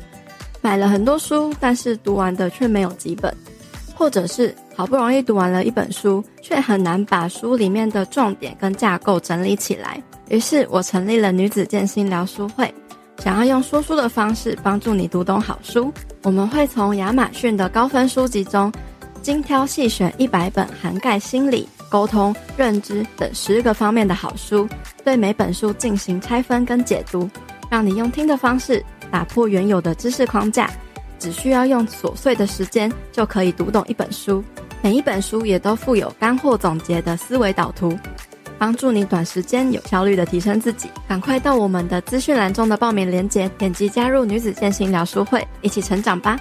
[0.60, 3.34] 买了很多书，但是读完的却没有几本，
[3.94, 10.02] 或者是好不容易读完了一本书，却很难把书里面的重点跟架构整理起来。
[10.28, 12.72] 于是我成立了女子健心聊书会，
[13.18, 15.92] 想要用说书的方式帮助你读懂好书。
[16.22, 18.72] 我们会从亚马逊的高分书籍中
[19.22, 24.68] 精挑细选一百本涵盖心理、沟通、认知等十个方面的好书，
[25.04, 27.28] 对每本书进行拆分跟解读，
[27.70, 30.70] 让你用听的方式打破原有的知识框架，
[31.18, 34.42] 只需要用琐碎的时间就可以读懂一本书。
[34.82, 37.98] 每一本书也都附有干货总结的思维导图。
[38.56, 46.40] 帮助你短时间有效率的提升自己，赶快到我们的资讯栏中的报名链接，点击加入女子健行聊书会，一起成长吧。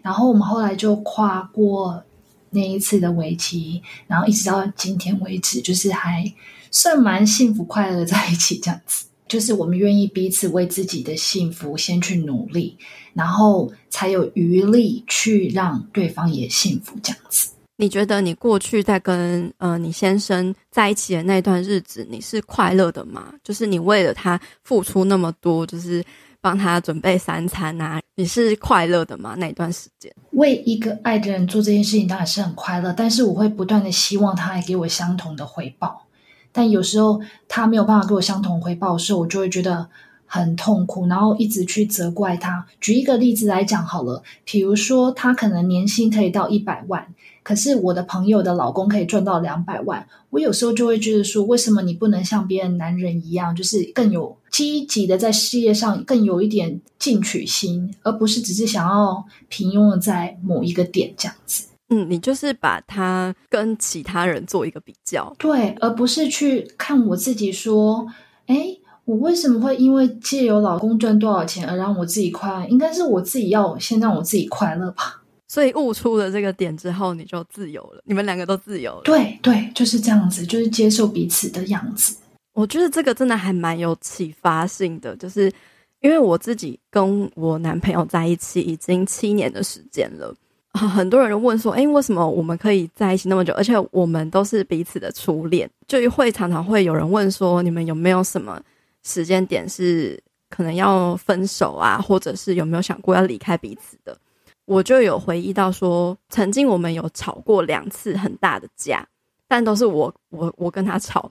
[0.00, 2.02] 然后我们后来就跨过
[2.50, 6.32] 那一次的危机，然后一直到今天为止，就是还
[6.70, 9.06] 算蛮幸福快乐在一起这样子。
[9.28, 12.76] 就是我们愿意彼此为自己的幸福先去努力，
[13.14, 16.94] 然后才有余力去让对方也幸福。
[17.02, 23.32] 这样子，你觉得你过去在跟呃你先生在一起的那段日子，你是快乐的吗？
[23.42, 26.04] 就是你为了他付出那么多，就是
[26.40, 29.34] 帮他准备三餐啊，你是快乐的吗？
[29.38, 36.06] 那段时间为一个爱的人做这件事情，当然是很快乐，但是我会不断的希望他来给我相同的回报。
[36.52, 39.88] 但有时候他没有办法给我相同回报的时候，我就会觉得
[40.26, 42.66] 很痛苦，然后一直去责怪他。
[42.80, 47.06] 举一个例子来讲好了，比如说他可能年薪可以到一百万，
[47.42, 61.64] 可是我的朋友的老公可以赚到两百万，我有时候就会觉得说，为什么你不能像别人男人一样，就是更有积极的在事业上更有一点进取心，而不是只是想要平庸的在某一个点这样子。
[61.92, 68.06] 嗯，你就是把他跟其他人做一个比较，对，而不是去看我自己说，
[68.46, 68.74] 哎，
[69.04, 72.66] 我为什么会因为借由老公赚多少钱而让我自己快乐？
[72.68, 75.22] 应该是我自己要先让我自己快乐吧。
[75.48, 79.02] 所以悟出了这个点之后，你就自由了，你们两个都自由了。
[79.04, 82.16] 对对，就是这样子，就是接受彼此的样子。
[82.54, 85.52] 我觉得这个真的还蛮有启发性的，就是
[86.00, 90.34] 因为我自己跟我男朋友在一起已经七年的时间了。
[90.78, 93.52] 很多人都问说：“诶，为什么我们可以在一起那么久？
[93.52, 98.58] 而且我们都是彼此的初恋，就会常常会有人问说，你们有没有什么
[99.02, 104.16] 时间点是可能要分手啊，或者是有没有想过要离开彼此的？”
[104.64, 109.06] 我就有回忆到说，曾经我们有吵过两次很大的架，
[109.46, 111.30] 但都是我我我跟他吵，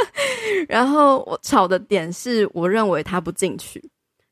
[0.68, 3.82] 然后我吵的点是我认为他不进取，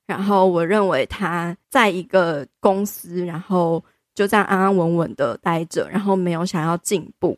[0.07, 3.83] 然后我认为他在一个公司，然后。
[4.15, 7.37] 就这样安安稳稳的待着，然后没有想要进步，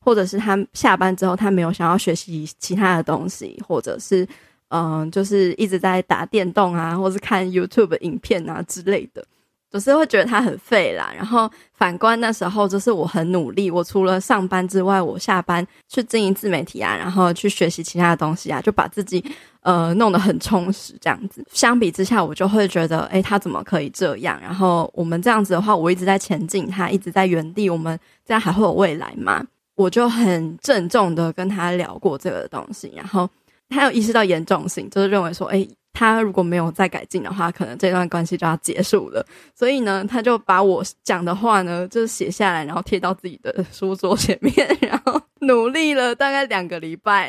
[0.00, 4.26] 或者是他下班之后他没有想要学习其他的东西，或者是
[4.68, 9.24] 嗯、就是一直在打电动啊，或是看 YouTube 影片啊之类的。
[9.70, 19.22] 就是会觉得他很废啦，然后反观那时候，就是我很努力，我除了上班之外，我下班去经营自媒体啊，然后去学习其他的东西啊，就把自己
[19.60, 21.44] 呃弄得很充实这样子。
[21.52, 24.40] 相比之下，我就会觉得，诶，他怎么可以这样？
[24.40, 29.44] 然后我们这样子的话，我一直在前进，他一直在原地，我们这样还会有未来吗？
[29.74, 33.28] 我就很郑重的跟他聊过这个东西，然后
[33.68, 35.68] 他有意识到严重性，就是认为说，诶。
[35.98, 39.26] 他如果没有再改进的话，可能这段关系就要结束了。
[39.52, 47.28] 所以呢，他就把我讲的话呢，就是写下来，然后贴到自己的书桌前面，然后努力了大概两个礼拜，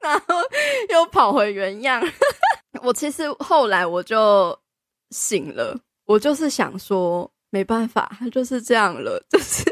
[0.00, 0.34] 然后
[0.88, 2.02] 又跑回原样。
[2.82, 4.58] 我其实后来我就
[5.10, 9.62] 醒了，我就是想说，没办法，就是这样了，就是。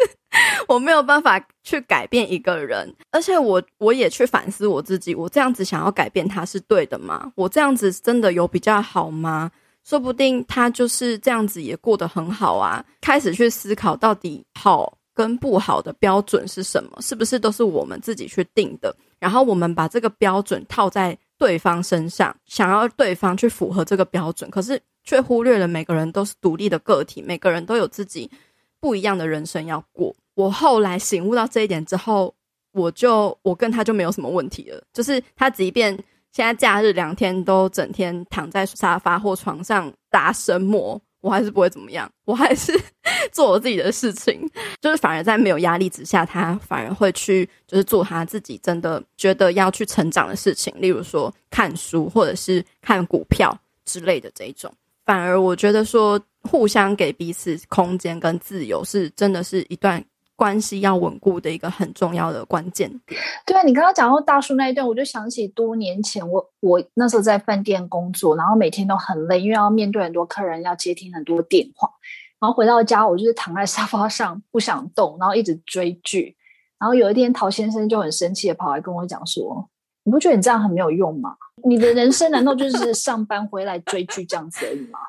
[0.66, 7.32] 我没有办法去改变一个人，而且我我也去反思我自己，我这样子想要改变他是对的吗？
[7.34, 9.50] 我这样子真的有比较好吗？
[9.84, 12.84] 说不定他就是这样子也过得很好啊。
[13.00, 18.94] 开始去思考到底好跟不好的标准是什么，是不是都是我们自己去定的？
[19.18, 28.30] 然后我们把这个标准套在对方身上，想要对方去符合这个标准，可是却忽略了每个人都是独立的个体，每个人都有自己
[28.78, 30.14] 不一样的人生要过。
[30.38, 32.32] 我后来醒悟到这一点之后，
[32.70, 34.80] 我就我跟他就没有什么问题了。
[34.92, 35.92] 就是他即便
[36.30, 42.72] 现在假日两天都整天躺在沙发或床上打神魔，我还是不会怎么样，我还是
[43.32, 44.48] 做我自己的事情。
[44.80, 53.52] 就是反而在没有压力之下，他反而会去就是做他自己真的觉得要去成长的事情，例如说看书或者是看股票
[53.84, 54.72] 之类的这一种。
[55.04, 60.00] 反而我觉得说互相给彼此空间跟自由，是真的是一段。
[60.38, 63.20] 关系要稳固的一个很重要的关键点。
[63.44, 71.90] 对啊，你刚刚讲到大叔那一段，我就想起多年前我我那时候在饭店工作，然后每天都很累，因为要面对很多客人，要接听很多电话。
[72.38, 76.36] 然后回到家，我就是躺在沙发上不想动，然后一直追剧。
[76.78, 79.68] 然后有一天，陶先生就很生气的跑来跟我讲说
[80.06, 81.34] ：“你不觉得你这样很没有用吗？
[81.64, 85.00] 你的人生难道就是上班回来追剧这样子而已吗？”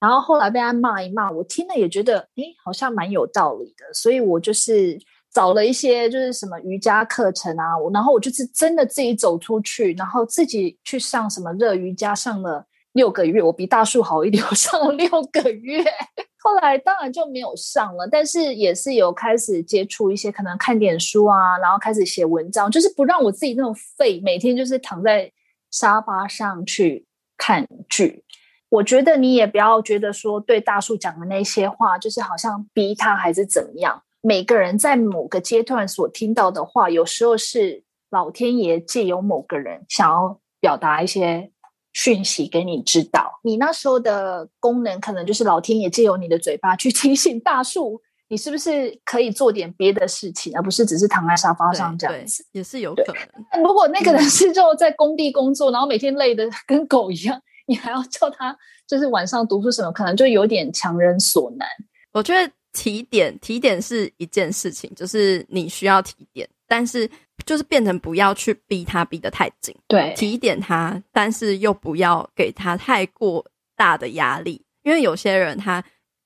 [0.00, 3.92] 然后后来被他骂一骂，我听了也觉得，诶，好像蛮有道理的。
[3.92, 4.98] 所以我就是
[5.32, 15.84] 找了一些，就是什么瑜伽课程啊，我然后我就是真的自己走出去，然后自己去上什么热瑜伽，上了六个月，我比大树好一点，我上了六个月。
[16.40, 25.30] 后来当然就没有上了，但是也是有开始接触一些，可能看点书啊，然后开始写文章，就是不让我自己那种废，每天就是躺在
[25.72, 27.04] 沙发上去
[27.36, 28.24] 看剧。
[28.70, 34.02] 我觉得你也不要觉得说对大树讲的那些话，就是好像逼他还是怎么样。
[34.20, 41.50] 每个人在某个阶段所听到的话，有时候是老天爷借由某个人想要表达一些
[41.92, 43.40] 讯息给你知道。
[43.42, 53.62] 你那时候的功能，可能就是老天爷借由你的嘴巴去提醒大树，你是不是可以做点别的事情，而不是只是躺在沙发上这样子，也是有可能。
[53.64, 58.56] 如果那个人是就在工地工作，嗯、然后每天累得跟狗一样，你还要叫他
[58.88, 61.68] 就是晚上读书什么，可能就有点强人所难。
[62.12, 62.52] 我觉得。
[62.74, 67.10] 提点提点是一件事情，就是你需要提点，但是
[67.44, 73.44] 就是变成不要去逼他逼得太紧，对，提点他，但是又不要给他太过
[73.74, 75.82] 大的压力，因为有些人他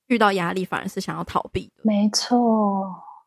[0.09, 1.83] 遇到压力反而是想要逃避的。
[1.85, 2.37] 没错，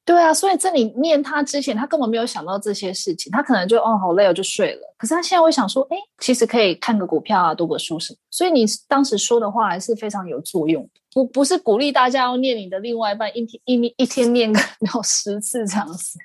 [0.05, 4.95] 对啊，所以在你念他之前，他根本没有想到这些事情，他可能就哦好累，我就睡了。
[4.97, 8.19] 可是他现在会想说，哎，其实可以看个股票啊，读个书什么。
[8.29, 10.89] 所以你当时说的话还是非常有作用的。
[11.11, 14.59] 不不是鼓励大家要念你的另外一半一天一一天念个
[14.93, 16.19] 有十次这样子，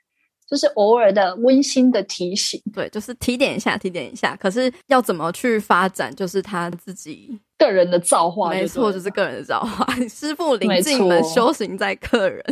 [0.46, 4.36] 就是偶尔的温馨的提醒，对，就是提点一下，提点一下。
[4.36, 9.86] 可是要怎么去发展，就是他自己个人的造化，没错，就是个人的造化。
[10.08, 12.42] 师傅领进门，修行在个人，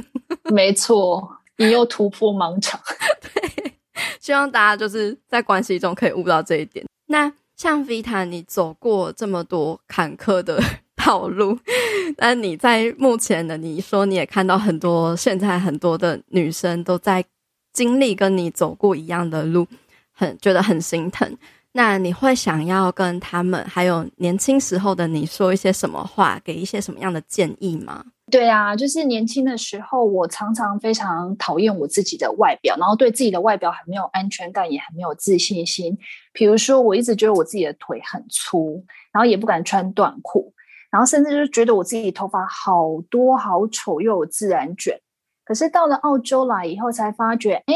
[0.52, 2.78] 没错，你又突破盲场。
[3.20, 3.72] 对，
[4.20, 6.86] 希望大家就是在关系中可以悟到这一点。
[7.06, 10.62] 那像 Vita，你走过这么多坎坷的。
[11.06, 11.58] 道路，
[12.18, 17.24] 那你在目前的，你说你也看到很多，现在很多的女生都在
[17.72, 19.66] 经历跟你走过一样的路，
[20.12, 21.34] 很觉得很心疼。
[21.78, 28.04] 那你会想要跟他们，还有年轻时候的你说一些什么话，给一些什么样的建议吗？
[28.32, 35.96] 对啊，就是年轻的时候，我常常非常讨厌我自己的外表，然后对自己的外表很没有安全感，也很没有自信心。
[36.32, 40.52] 比如说，我一直觉得我自己的腿很粗，然后也不敢穿短裤。
[40.90, 45.00] 然后甚至就是觉得我自己头发好多好丑，又有自然卷。
[45.44, 47.74] 可是到了澳洲来以后，才发觉，哎，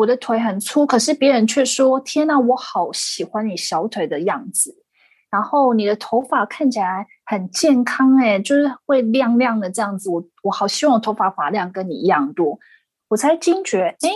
[0.00, 4.74] 我的腿很粗，可是别人却说：“天哪，我好喜欢你小腿的样子。”
[5.30, 10.08] 然后你的头发看起来很健康，哎，就是会亮亮的这样子。
[10.08, 12.58] 我我好希望我头发发量跟你一样多。
[13.08, 14.10] 我才惊觉，哎，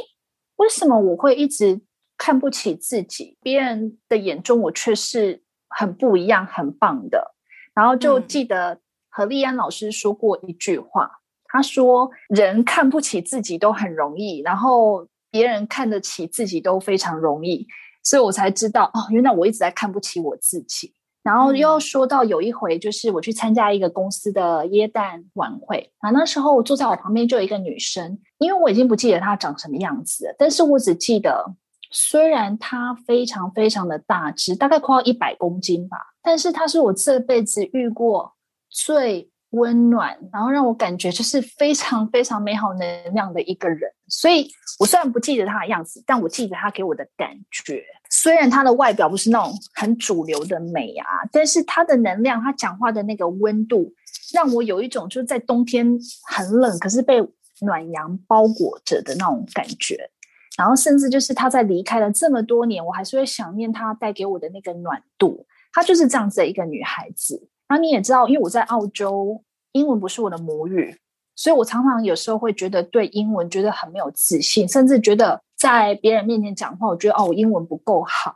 [0.56, 1.82] 为什么我会一直
[2.16, 3.36] 看不起自己？
[3.42, 7.34] 别人的眼中我却是很不一样、很棒的。
[7.74, 8.80] 然后就记得
[9.10, 17.66] 何丽安老师说过一句话，嗯、他说：“人看不起自己都很容易，然后别人看得起自己都非常容易。”
[18.04, 20.94] 所以我才知道哦，原来我一直在看不起我自己。
[21.24, 31.54] 然后又说到有一回，就是我去参加一个公司的耶诞晚会，啊，那时候坐在我旁边就有一个女生，因为我已经不记得她长什么样子了，但是我只记得。
[31.96, 38.34] 虽然她非常非常的大只，大概快要一百公斤吧，但是她是我这辈子遇过
[38.68, 43.90] 最温暖，然后让我感觉就是非常非常美好能量的一个人。
[44.08, 44.48] 所以
[44.78, 47.82] 我虽然不记得他的样子，但我记得他给我的感觉。
[48.10, 53.92] 虽然他的外表不是那种很主流的美啊，但是他的能量，他讲话的那个温度，
[54.32, 55.98] 让我有一种就是在冬天
[56.28, 57.20] 很冷，可是被
[57.60, 60.10] 暖阳包裹着的那种感觉。
[60.56, 65.46] 然后，甚至就是他在离开了这么多年，我还是会想念他带给我的那个暖度。
[65.72, 67.48] 她就是这样子的一个女孩子。
[67.68, 69.42] 然后你也知道，因为我在澳洲，
[69.72, 70.96] 英文不是我的母语，
[71.34, 78.34] 所以我常常有时候会觉得对英文觉得很没有自信，甚至觉得在别人面前讲话，我觉得哦，我英文不够好。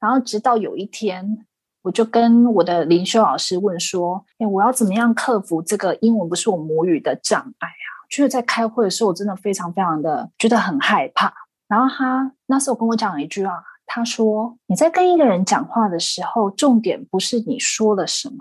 [0.00, 1.46] 然后直到有一天，
[1.82, 11.32] 我就跟我的灵修老师问说：“哎，我要怎么样克服这个英文不是我母语的障碍啊？”就是在开会的时候，我真的非常非常的觉得很害怕。
[11.68, 18.36] 然后他那时候跟我讲了一句话，他说：“你在跟一个人讲话的时候，重点不是你说了什么，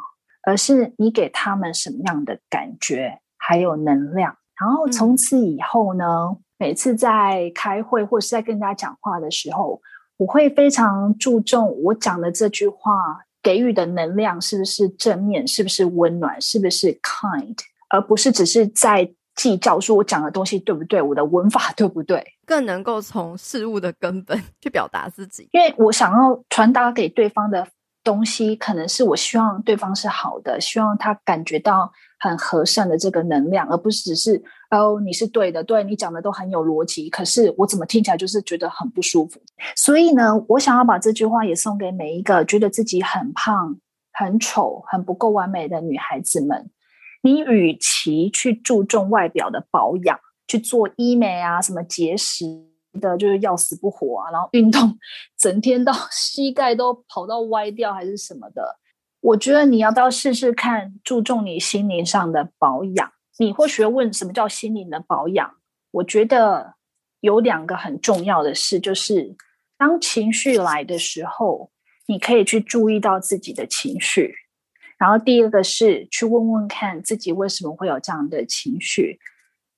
[0.49, 4.35] 而是你给他们什么样的感觉，还有能量。
[4.59, 9.79] 然后从此以后呢，嗯、每次在开会或者是在跟人家讲话的时候，
[10.17, 12.91] 我会非常注重我讲的这句话
[13.43, 17.55] 给予的能量是不是正面，是不是温暖，是不是 kind，
[17.89, 25.47] 而不是只是在。”计较说我讲的东西对不对，我的文法 对不对，更能够从事物的根本去表达自己。
[25.53, 27.65] 因为我想要传达给对方的
[28.03, 34.41] 东西，可能是我希望对方是好的，希望他感觉到很和善的这个能量，而不是只是
[34.71, 39.41] 哦，你是对的，对，你讲的都很有逻辑，可是我怎么听起来就是觉得很不舒服。
[39.75, 43.77] 所以呢，我想要把这句话也送给每一个觉得自己很胖、
[44.13, 46.69] 很丑、很不够完美的女孩子们。
[47.21, 52.45] 你与其去注重外表的保养，去做医美啊，什么节食
[52.99, 54.97] 的，就是要死不活啊，然后运动，
[55.37, 58.79] 整天到 膝盖都跑到歪掉还是什么的，
[59.21, 63.11] 我觉得你要不要试试看，注重你心灵上的保养？
[63.37, 65.55] 你或许问什么叫心灵的保养？
[65.91, 66.75] 我觉得
[67.21, 69.35] 有两个很重要的事，就是
[69.77, 71.71] 当情绪来的时候，
[72.07, 74.35] 你可以去注意到自己的情绪。
[74.97, 79.17] 然后第二个是去问问看自己为什么会有这样的情绪。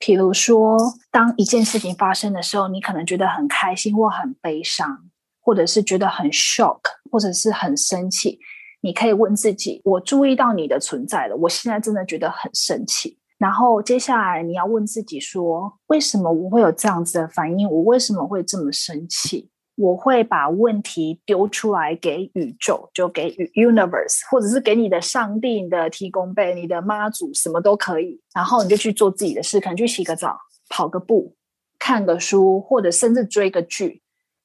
[0.02, 0.76] 比如说，
[1.12, 4.98] 当一件事情发生的时候，你可能觉得很开心或很悲伤，
[5.40, 6.80] 或者是觉得很 shock，
[7.12, 8.40] 或者是很生气。
[8.82, 13.20] 你可以问自己：我注意到你的存在了，我现在真的觉得很生气。
[13.38, 17.70] 然后接下来你要问自己说：为什么我会有这样子的反应？
[17.70, 19.51] 我为什么会这么生气？
[19.82, 28.22] 我会把问题丢出来给宇宙，就给 universe，或者是给你的上帝、你的提供被、你的妈祖，什么都可以。
[28.34, 30.38] 然后你就去做自己的事，可能去洗个澡、
[30.70, 31.36] 跑个步、
[31.80, 34.02] 看个书，或者甚至追个剧。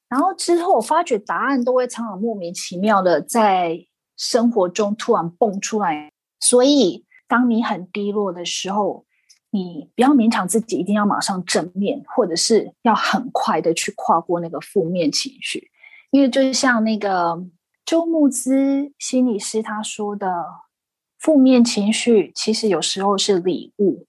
[0.09, 6.11] 然后之后我发觉答案都会常常莫名其妙的在生活中突然蹦出来。
[6.41, 9.06] 所以当你很低落的时候，
[9.57, 15.71] 你不要勉强自己，一定要马上正面，或者是要很快的去跨过那个负面情绪，
[16.11, 17.43] 因为就像那个
[17.87, 20.29] 周牧之心理师他说的，
[21.19, 24.07] 负面情绪其实有时候是礼物，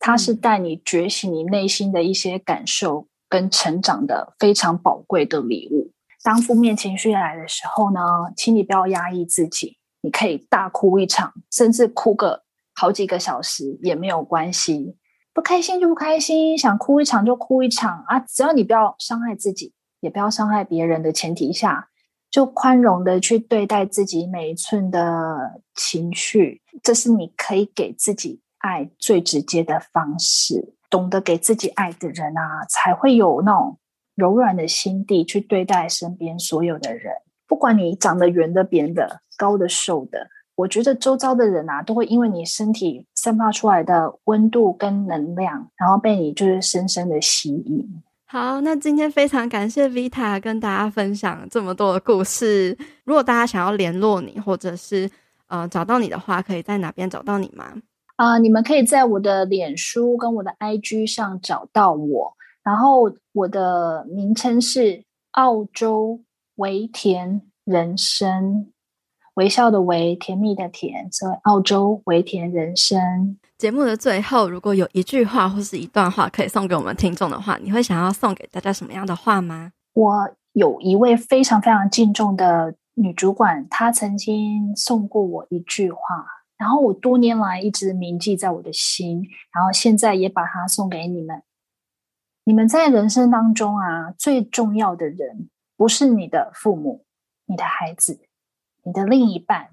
[0.00, 5.92] 它是带你觉醒你内心的一些感受跟成长的非常宝贵的礼物。
[6.22, 8.00] 当负面情绪来的时候呢，
[8.36, 12.42] 请你不要压抑自己，你可以大哭一场，甚至哭个。
[12.80, 14.96] 好几个小时也没有关系，
[15.34, 18.18] 不开心就不开心，想哭一场就哭一场啊！
[18.20, 21.90] 只要你不要伤害自己，也不要伤害别人的前提下，
[22.30, 30.74] 就宽容的去对待自己每一寸的情绪，这是你可以给自己爱最直接的方式。
[30.88, 33.78] 懂得给自己爱的人啊，才会有那种
[34.14, 37.12] 柔软的心地去对待身边所有的人，
[37.46, 40.30] 不管你长得圆的、扁的、高的、瘦的。
[40.60, 48.02] 我觉得周遭的人啊，都会因为你身体散发出来的温度跟能量，然后被你就是深深的吸引。
[48.26, 52.76] 好，那今天非常感谢 Vita 跟大家分享这么多的故事。
[53.04, 55.10] 如果大家想要联络你，或者是
[55.48, 57.72] 呃找到你的话，可以在哪边找到你吗？
[58.16, 66.20] 啊、呃，你们可以在我的脸书跟我的 IG 上找到我，然后我的名称是澳洲
[66.56, 68.70] 维田人生。
[69.40, 73.38] 微笑的微，甜蜜的甜，所以澳洲微甜人生。
[73.56, 79.72] 节目的最后，如果有一句话或是一段话可以送给我们听众的话，你会想要送给大家什么样的话吗？
[79.94, 85.98] 我有一位非常非常敬重的女主管，她曾经送过我一句话，
[86.58, 91.42] 然后我多年来一直铭记在我的心，然后现在也把它送给你们。
[92.44, 97.06] 你们在人生当中啊，最重要的人不是你的父母，
[97.46, 98.20] 你的孩子。
[98.82, 99.70] 你的另一半、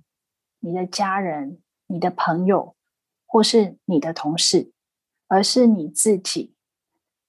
[0.59, 2.75] 你的家人、你的朋友，
[3.25, 4.71] 或是你的同事，
[5.27, 6.53] 而是你自己。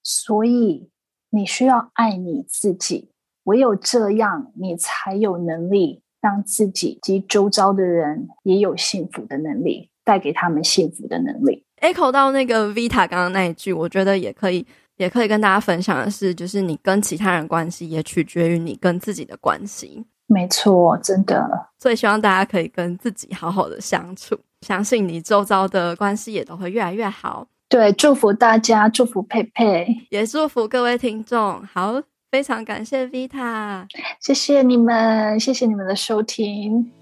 [0.03, 0.91] 所以
[1.31, 3.11] 你需要爱你自己，
[3.45, 11.64] 唯有这样，你才有能力让自己及周遭的人也有幸福的能力，带给他们幸福的能力。
[11.81, 14.66] Echo 到那个 Vita 刚刚那一句，我觉得也可以，
[14.97, 20.05] 也可以跟大家分享的是，就是你跟其他人关系也取决于你跟自己的关系。
[20.31, 27.47] 没错，真的，所以希望大家可以跟自己好好的相处，相信你周遭的关系也都会越来越好。
[27.66, 31.62] 对，祝福大家，祝福佩佩，也祝福各位听众。
[31.72, 33.87] 好，非常感谢 Vita，
[34.20, 36.93] 谢谢你们，谢谢你们的收听。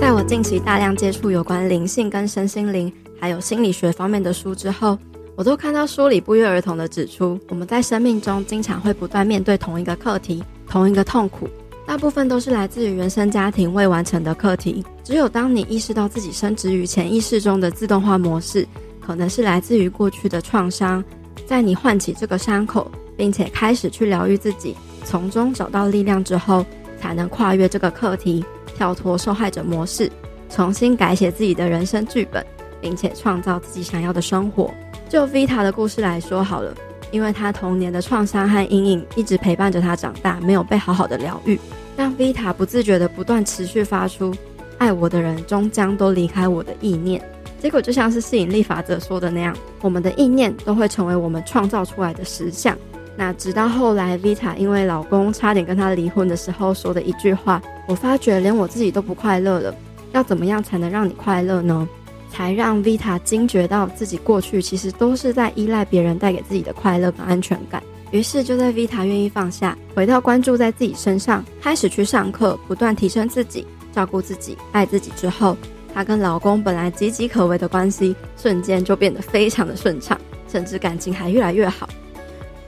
[0.00, 2.92] 在我近期大量接触有关灵性跟身心灵。
[3.22, 4.98] 还有心理学方面的书之后，
[5.36, 11.48] 我都看到书里不约而同的指出，我们在生命中经常会不断面对同一个课题、同一个痛苦，
[11.86, 14.84] 大部分都是来自于原生家庭未完成的课题。
[15.04, 18.66] 只有当你意识到自己升职于潜意识中的自动化模式，
[19.00, 21.04] 可能是来自于过去的创伤，
[21.46, 26.66] 在你唤起这个伤口，并且开始去疗愈自己，从中找到力量之后，
[27.00, 28.44] 才能跨越这个课题，
[28.74, 30.10] 跳脱受害者模式，
[30.50, 32.44] 重新改写自己的人生剧本。
[32.82, 34.70] 并且创造自己想要的生活。
[35.08, 36.74] 就 Vita 的故事来说好了，
[37.10, 41.58] 因为他童年的创伤和阴影一直陪伴着他长大，没有被好好的疗愈，
[41.96, 44.34] 让 Vita 不自觉的不断持续发出
[44.78, 47.22] “爱我的人终将都离开我”的意念。
[47.60, 52.76] 结果就像是吸引力法则说的那样，我们的意念都会成为我们创造出来的实相。
[53.14, 59.74] 那直到后来，Vita 因为老公差点跟她离婚的时候说的一句话：“我发觉连我自己都不快乐了，
[60.12, 61.86] 要怎么样才能让你快乐呢？”
[62.32, 67.82] 才让 Vita 惊觉到自己过去其实都是在依赖别人带给自己的快乐跟安全感。
[68.10, 75.56] 于是就在 Vita 愿意放下，回到关注在自己身上，开始去上课，不断提升自己，照顾自己，爱自己之后，
[75.94, 80.18] 她跟老公本来岌岌可危的关系，瞬间就变得非常的顺畅，
[80.48, 81.88] 甚至感情还越来越好。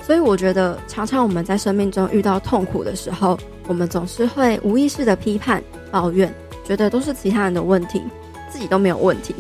[0.03, 8.03] 所以我觉得，常常我们在生命中遇到痛苦的时候，我们总是会无意识的批判、抱怨，觉得都是其他人的问题，
[8.51, 9.35] 自己都没有问题，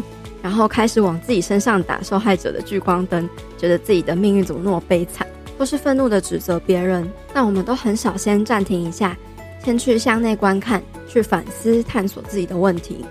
[0.44, 3.26] 然后开始往自己身上打受害者的聚光灯，
[3.56, 5.26] 觉得自己的命运怎么那么悲惨，
[5.56, 7.10] 或是愤怒的指责别人。
[7.32, 9.16] 但我们都很少先暂停一下，
[9.64, 13.06] 先去向内观看，去反思、探索自己的问题。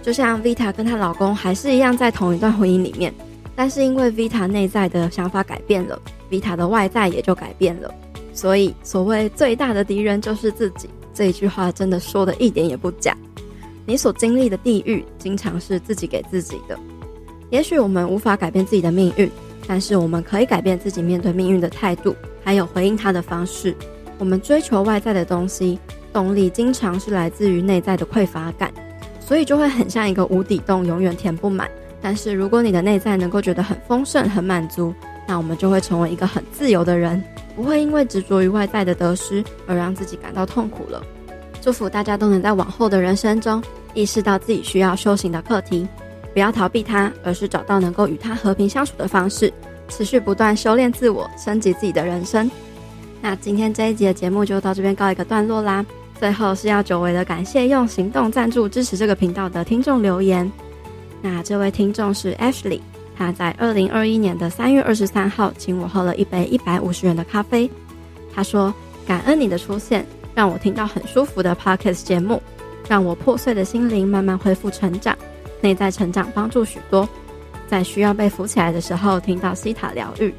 [0.00, 3.12] 就像 Vita 跟她老公还是一样在同一段婚姻里面。
[3.56, 7.92] 但是因为 Vita 内在的想法改变了，Vita 的外在也就改变了。
[8.32, 13.16] 所以所谓最大的敌人就是自己，这一句话真的说的一点也不假。
[13.86, 16.76] 你所经历的地狱，经常是自己给自己的。
[17.50, 19.30] 也许我们无法改变自己的命运，
[19.66, 23.74] 但是我们可以改变自己面对命运的态度，还有回应它的方式。
[24.18, 25.78] 我们追求外在的东西，
[26.12, 28.72] 动力经常是来自于内在的匮乏感，
[29.20, 31.70] 所以就会很像一个无底洞，永远填不满。
[32.02, 34.92] 但是，如果你的内在能够觉得很丰盛、很满足，
[35.28, 37.22] 那我们就会成为一个很自由的人，
[37.54, 41.02] 不会因为执着于外在的得失而让自己感到痛苦了。
[41.60, 43.60] 祝福大家都能在往后的人生中
[43.96, 45.88] 意识到自己需要修行的课题，
[46.32, 49.52] 不要逃避它，而是找到能够与它和平相处的方式，
[49.88, 52.48] 持续不断修炼自我，升级自己的人生。
[53.22, 55.84] 那今天这一集的节目就到这边告一个段落啦。
[56.20, 60.50] 最后是要久违的感谢用行动赞助支持这个频道的听众留言。
[61.20, 62.80] 那这位听众是 Ashley，
[63.16, 67.70] 他在二零二一年的三月二十三号请我喝了一杯一百五十元的咖啡。
[68.34, 68.72] 他说
[69.06, 72.42] ：“感恩你的出现，让我听到很舒服的 Podcast 节目，
[72.88, 75.16] 让我破碎的心灵慢慢恢复成长，
[75.60, 77.08] 内在成长帮助许多。
[77.66, 80.32] 在需要被扶起来的时候，听到西塔疗愈。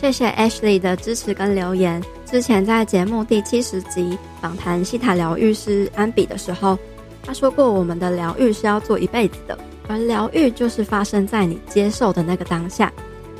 [0.00, 2.02] 谢谢 Ashley 的支持跟留言。
[2.24, 6.78] 之前在节目第七十集访谈西塔疗愈师安比的时候，
[7.22, 9.58] 他说过我们的疗愈是要做一辈子的。”
[9.88, 12.92] 而疗愈就是发生在你接受的那个当下，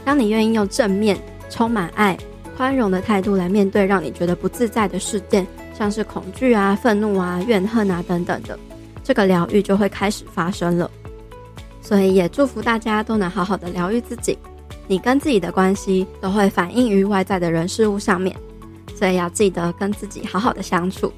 [0.05, 1.17] 当你愿意用正面、
[1.49, 2.19] 充满爱、
[2.57, 5.47] 宽容的态度来面对让你觉得不自在的事件，
[5.81, 8.59] 像是恐惧啊、愤怒啊、怨恨啊等等的，
[9.03, 10.91] 这个疗愈就会开始发生了。
[11.81, 14.37] 所以也祝福大家都能好好的疗愈自己，
[14.87, 18.37] 你跟自己的关系都会反映于外在的人事物上面，
[18.95, 21.11] 所以要记得跟自己好好的相处。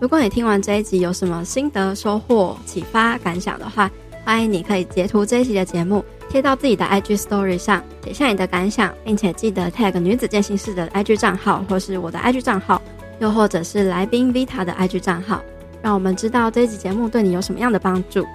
[0.00, 3.90] 如果你听完这一集有什么心得、收获、启发、感想的话，
[4.24, 12.80] 欢迎你可以截图这一集的节目，贴到自己的 IG Story 上，写下你的感想，并且记得 tag 女子健心室的 IG 账号，或是我的 IG 账号，
[13.20, 15.40] 又或者是来宾 Vita 的 IG 账号，
[15.80, 18.26] 让我们知道这一集节目对你有什么样的帮助。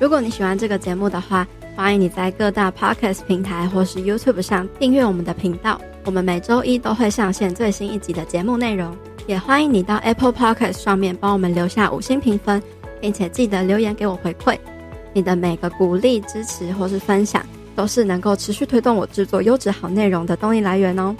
[0.00, 1.46] 如果你喜欢这个节目的话，
[1.76, 8.96] 欢迎你在各大 Podcast 平台或是 YouTube 上订阅我们的频道，我们每周一都会上线最新一集的节目内容。
[9.26, 12.60] 也欢迎你到 Apple Podcast 上面帮我们留下五星评分，
[13.00, 14.58] 并且记得留言给我回馈。
[15.12, 17.44] 你的每个鼓励、支持或是分享，
[17.76, 21.14] 都是能够持续推动我制作优质好内容的动力来源哦。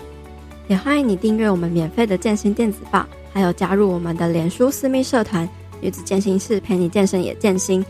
[0.71, 5.49] 也欢迎你订阅我们免费的健心电子报，还有加入我们的脸书私密社团
[5.83, 7.85] “女子健心室”，陪你健身也健心。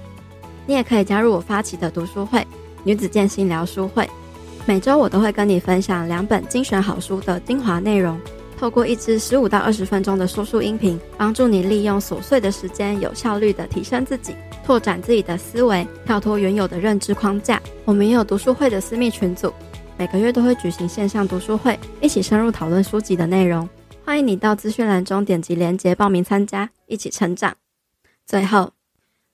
[0.64, 2.42] 你也可以加入我发起的读书会
[2.82, 4.08] “女子健心聊书会”，
[4.64, 8.18] 每周我都会跟你分享两本精选好书的精华内容，
[8.58, 14.34] 透过一支十五到二十分钟的说书音频，帮助你利用琐碎的时间，有效率的提升自己。
[14.64, 17.60] 拓展自己的思维，跳脱原有的认知框架。
[17.84, 19.52] 我们也有读书会的私密群组，
[20.00, 23.68] 每个月都会举行线上读书会，一起深入讨论书籍的内容。
[24.02, 27.54] 欢迎你到资讯栏中点击链接报名参加，一起成长。
[28.24, 28.72] 最后，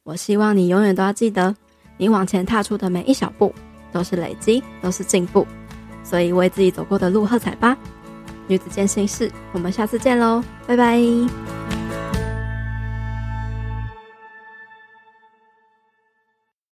[0.03, 1.55] 我希望你永远都要记得，
[1.97, 3.55] 你往前踏出的每一小步
[3.93, 5.47] 都是累积，都是进步。
[6.03, 7.79] 所以为自己走过的路喝彩吧！
[8.49, 11.01] 女子健心事，我们下次见喽，拜拜。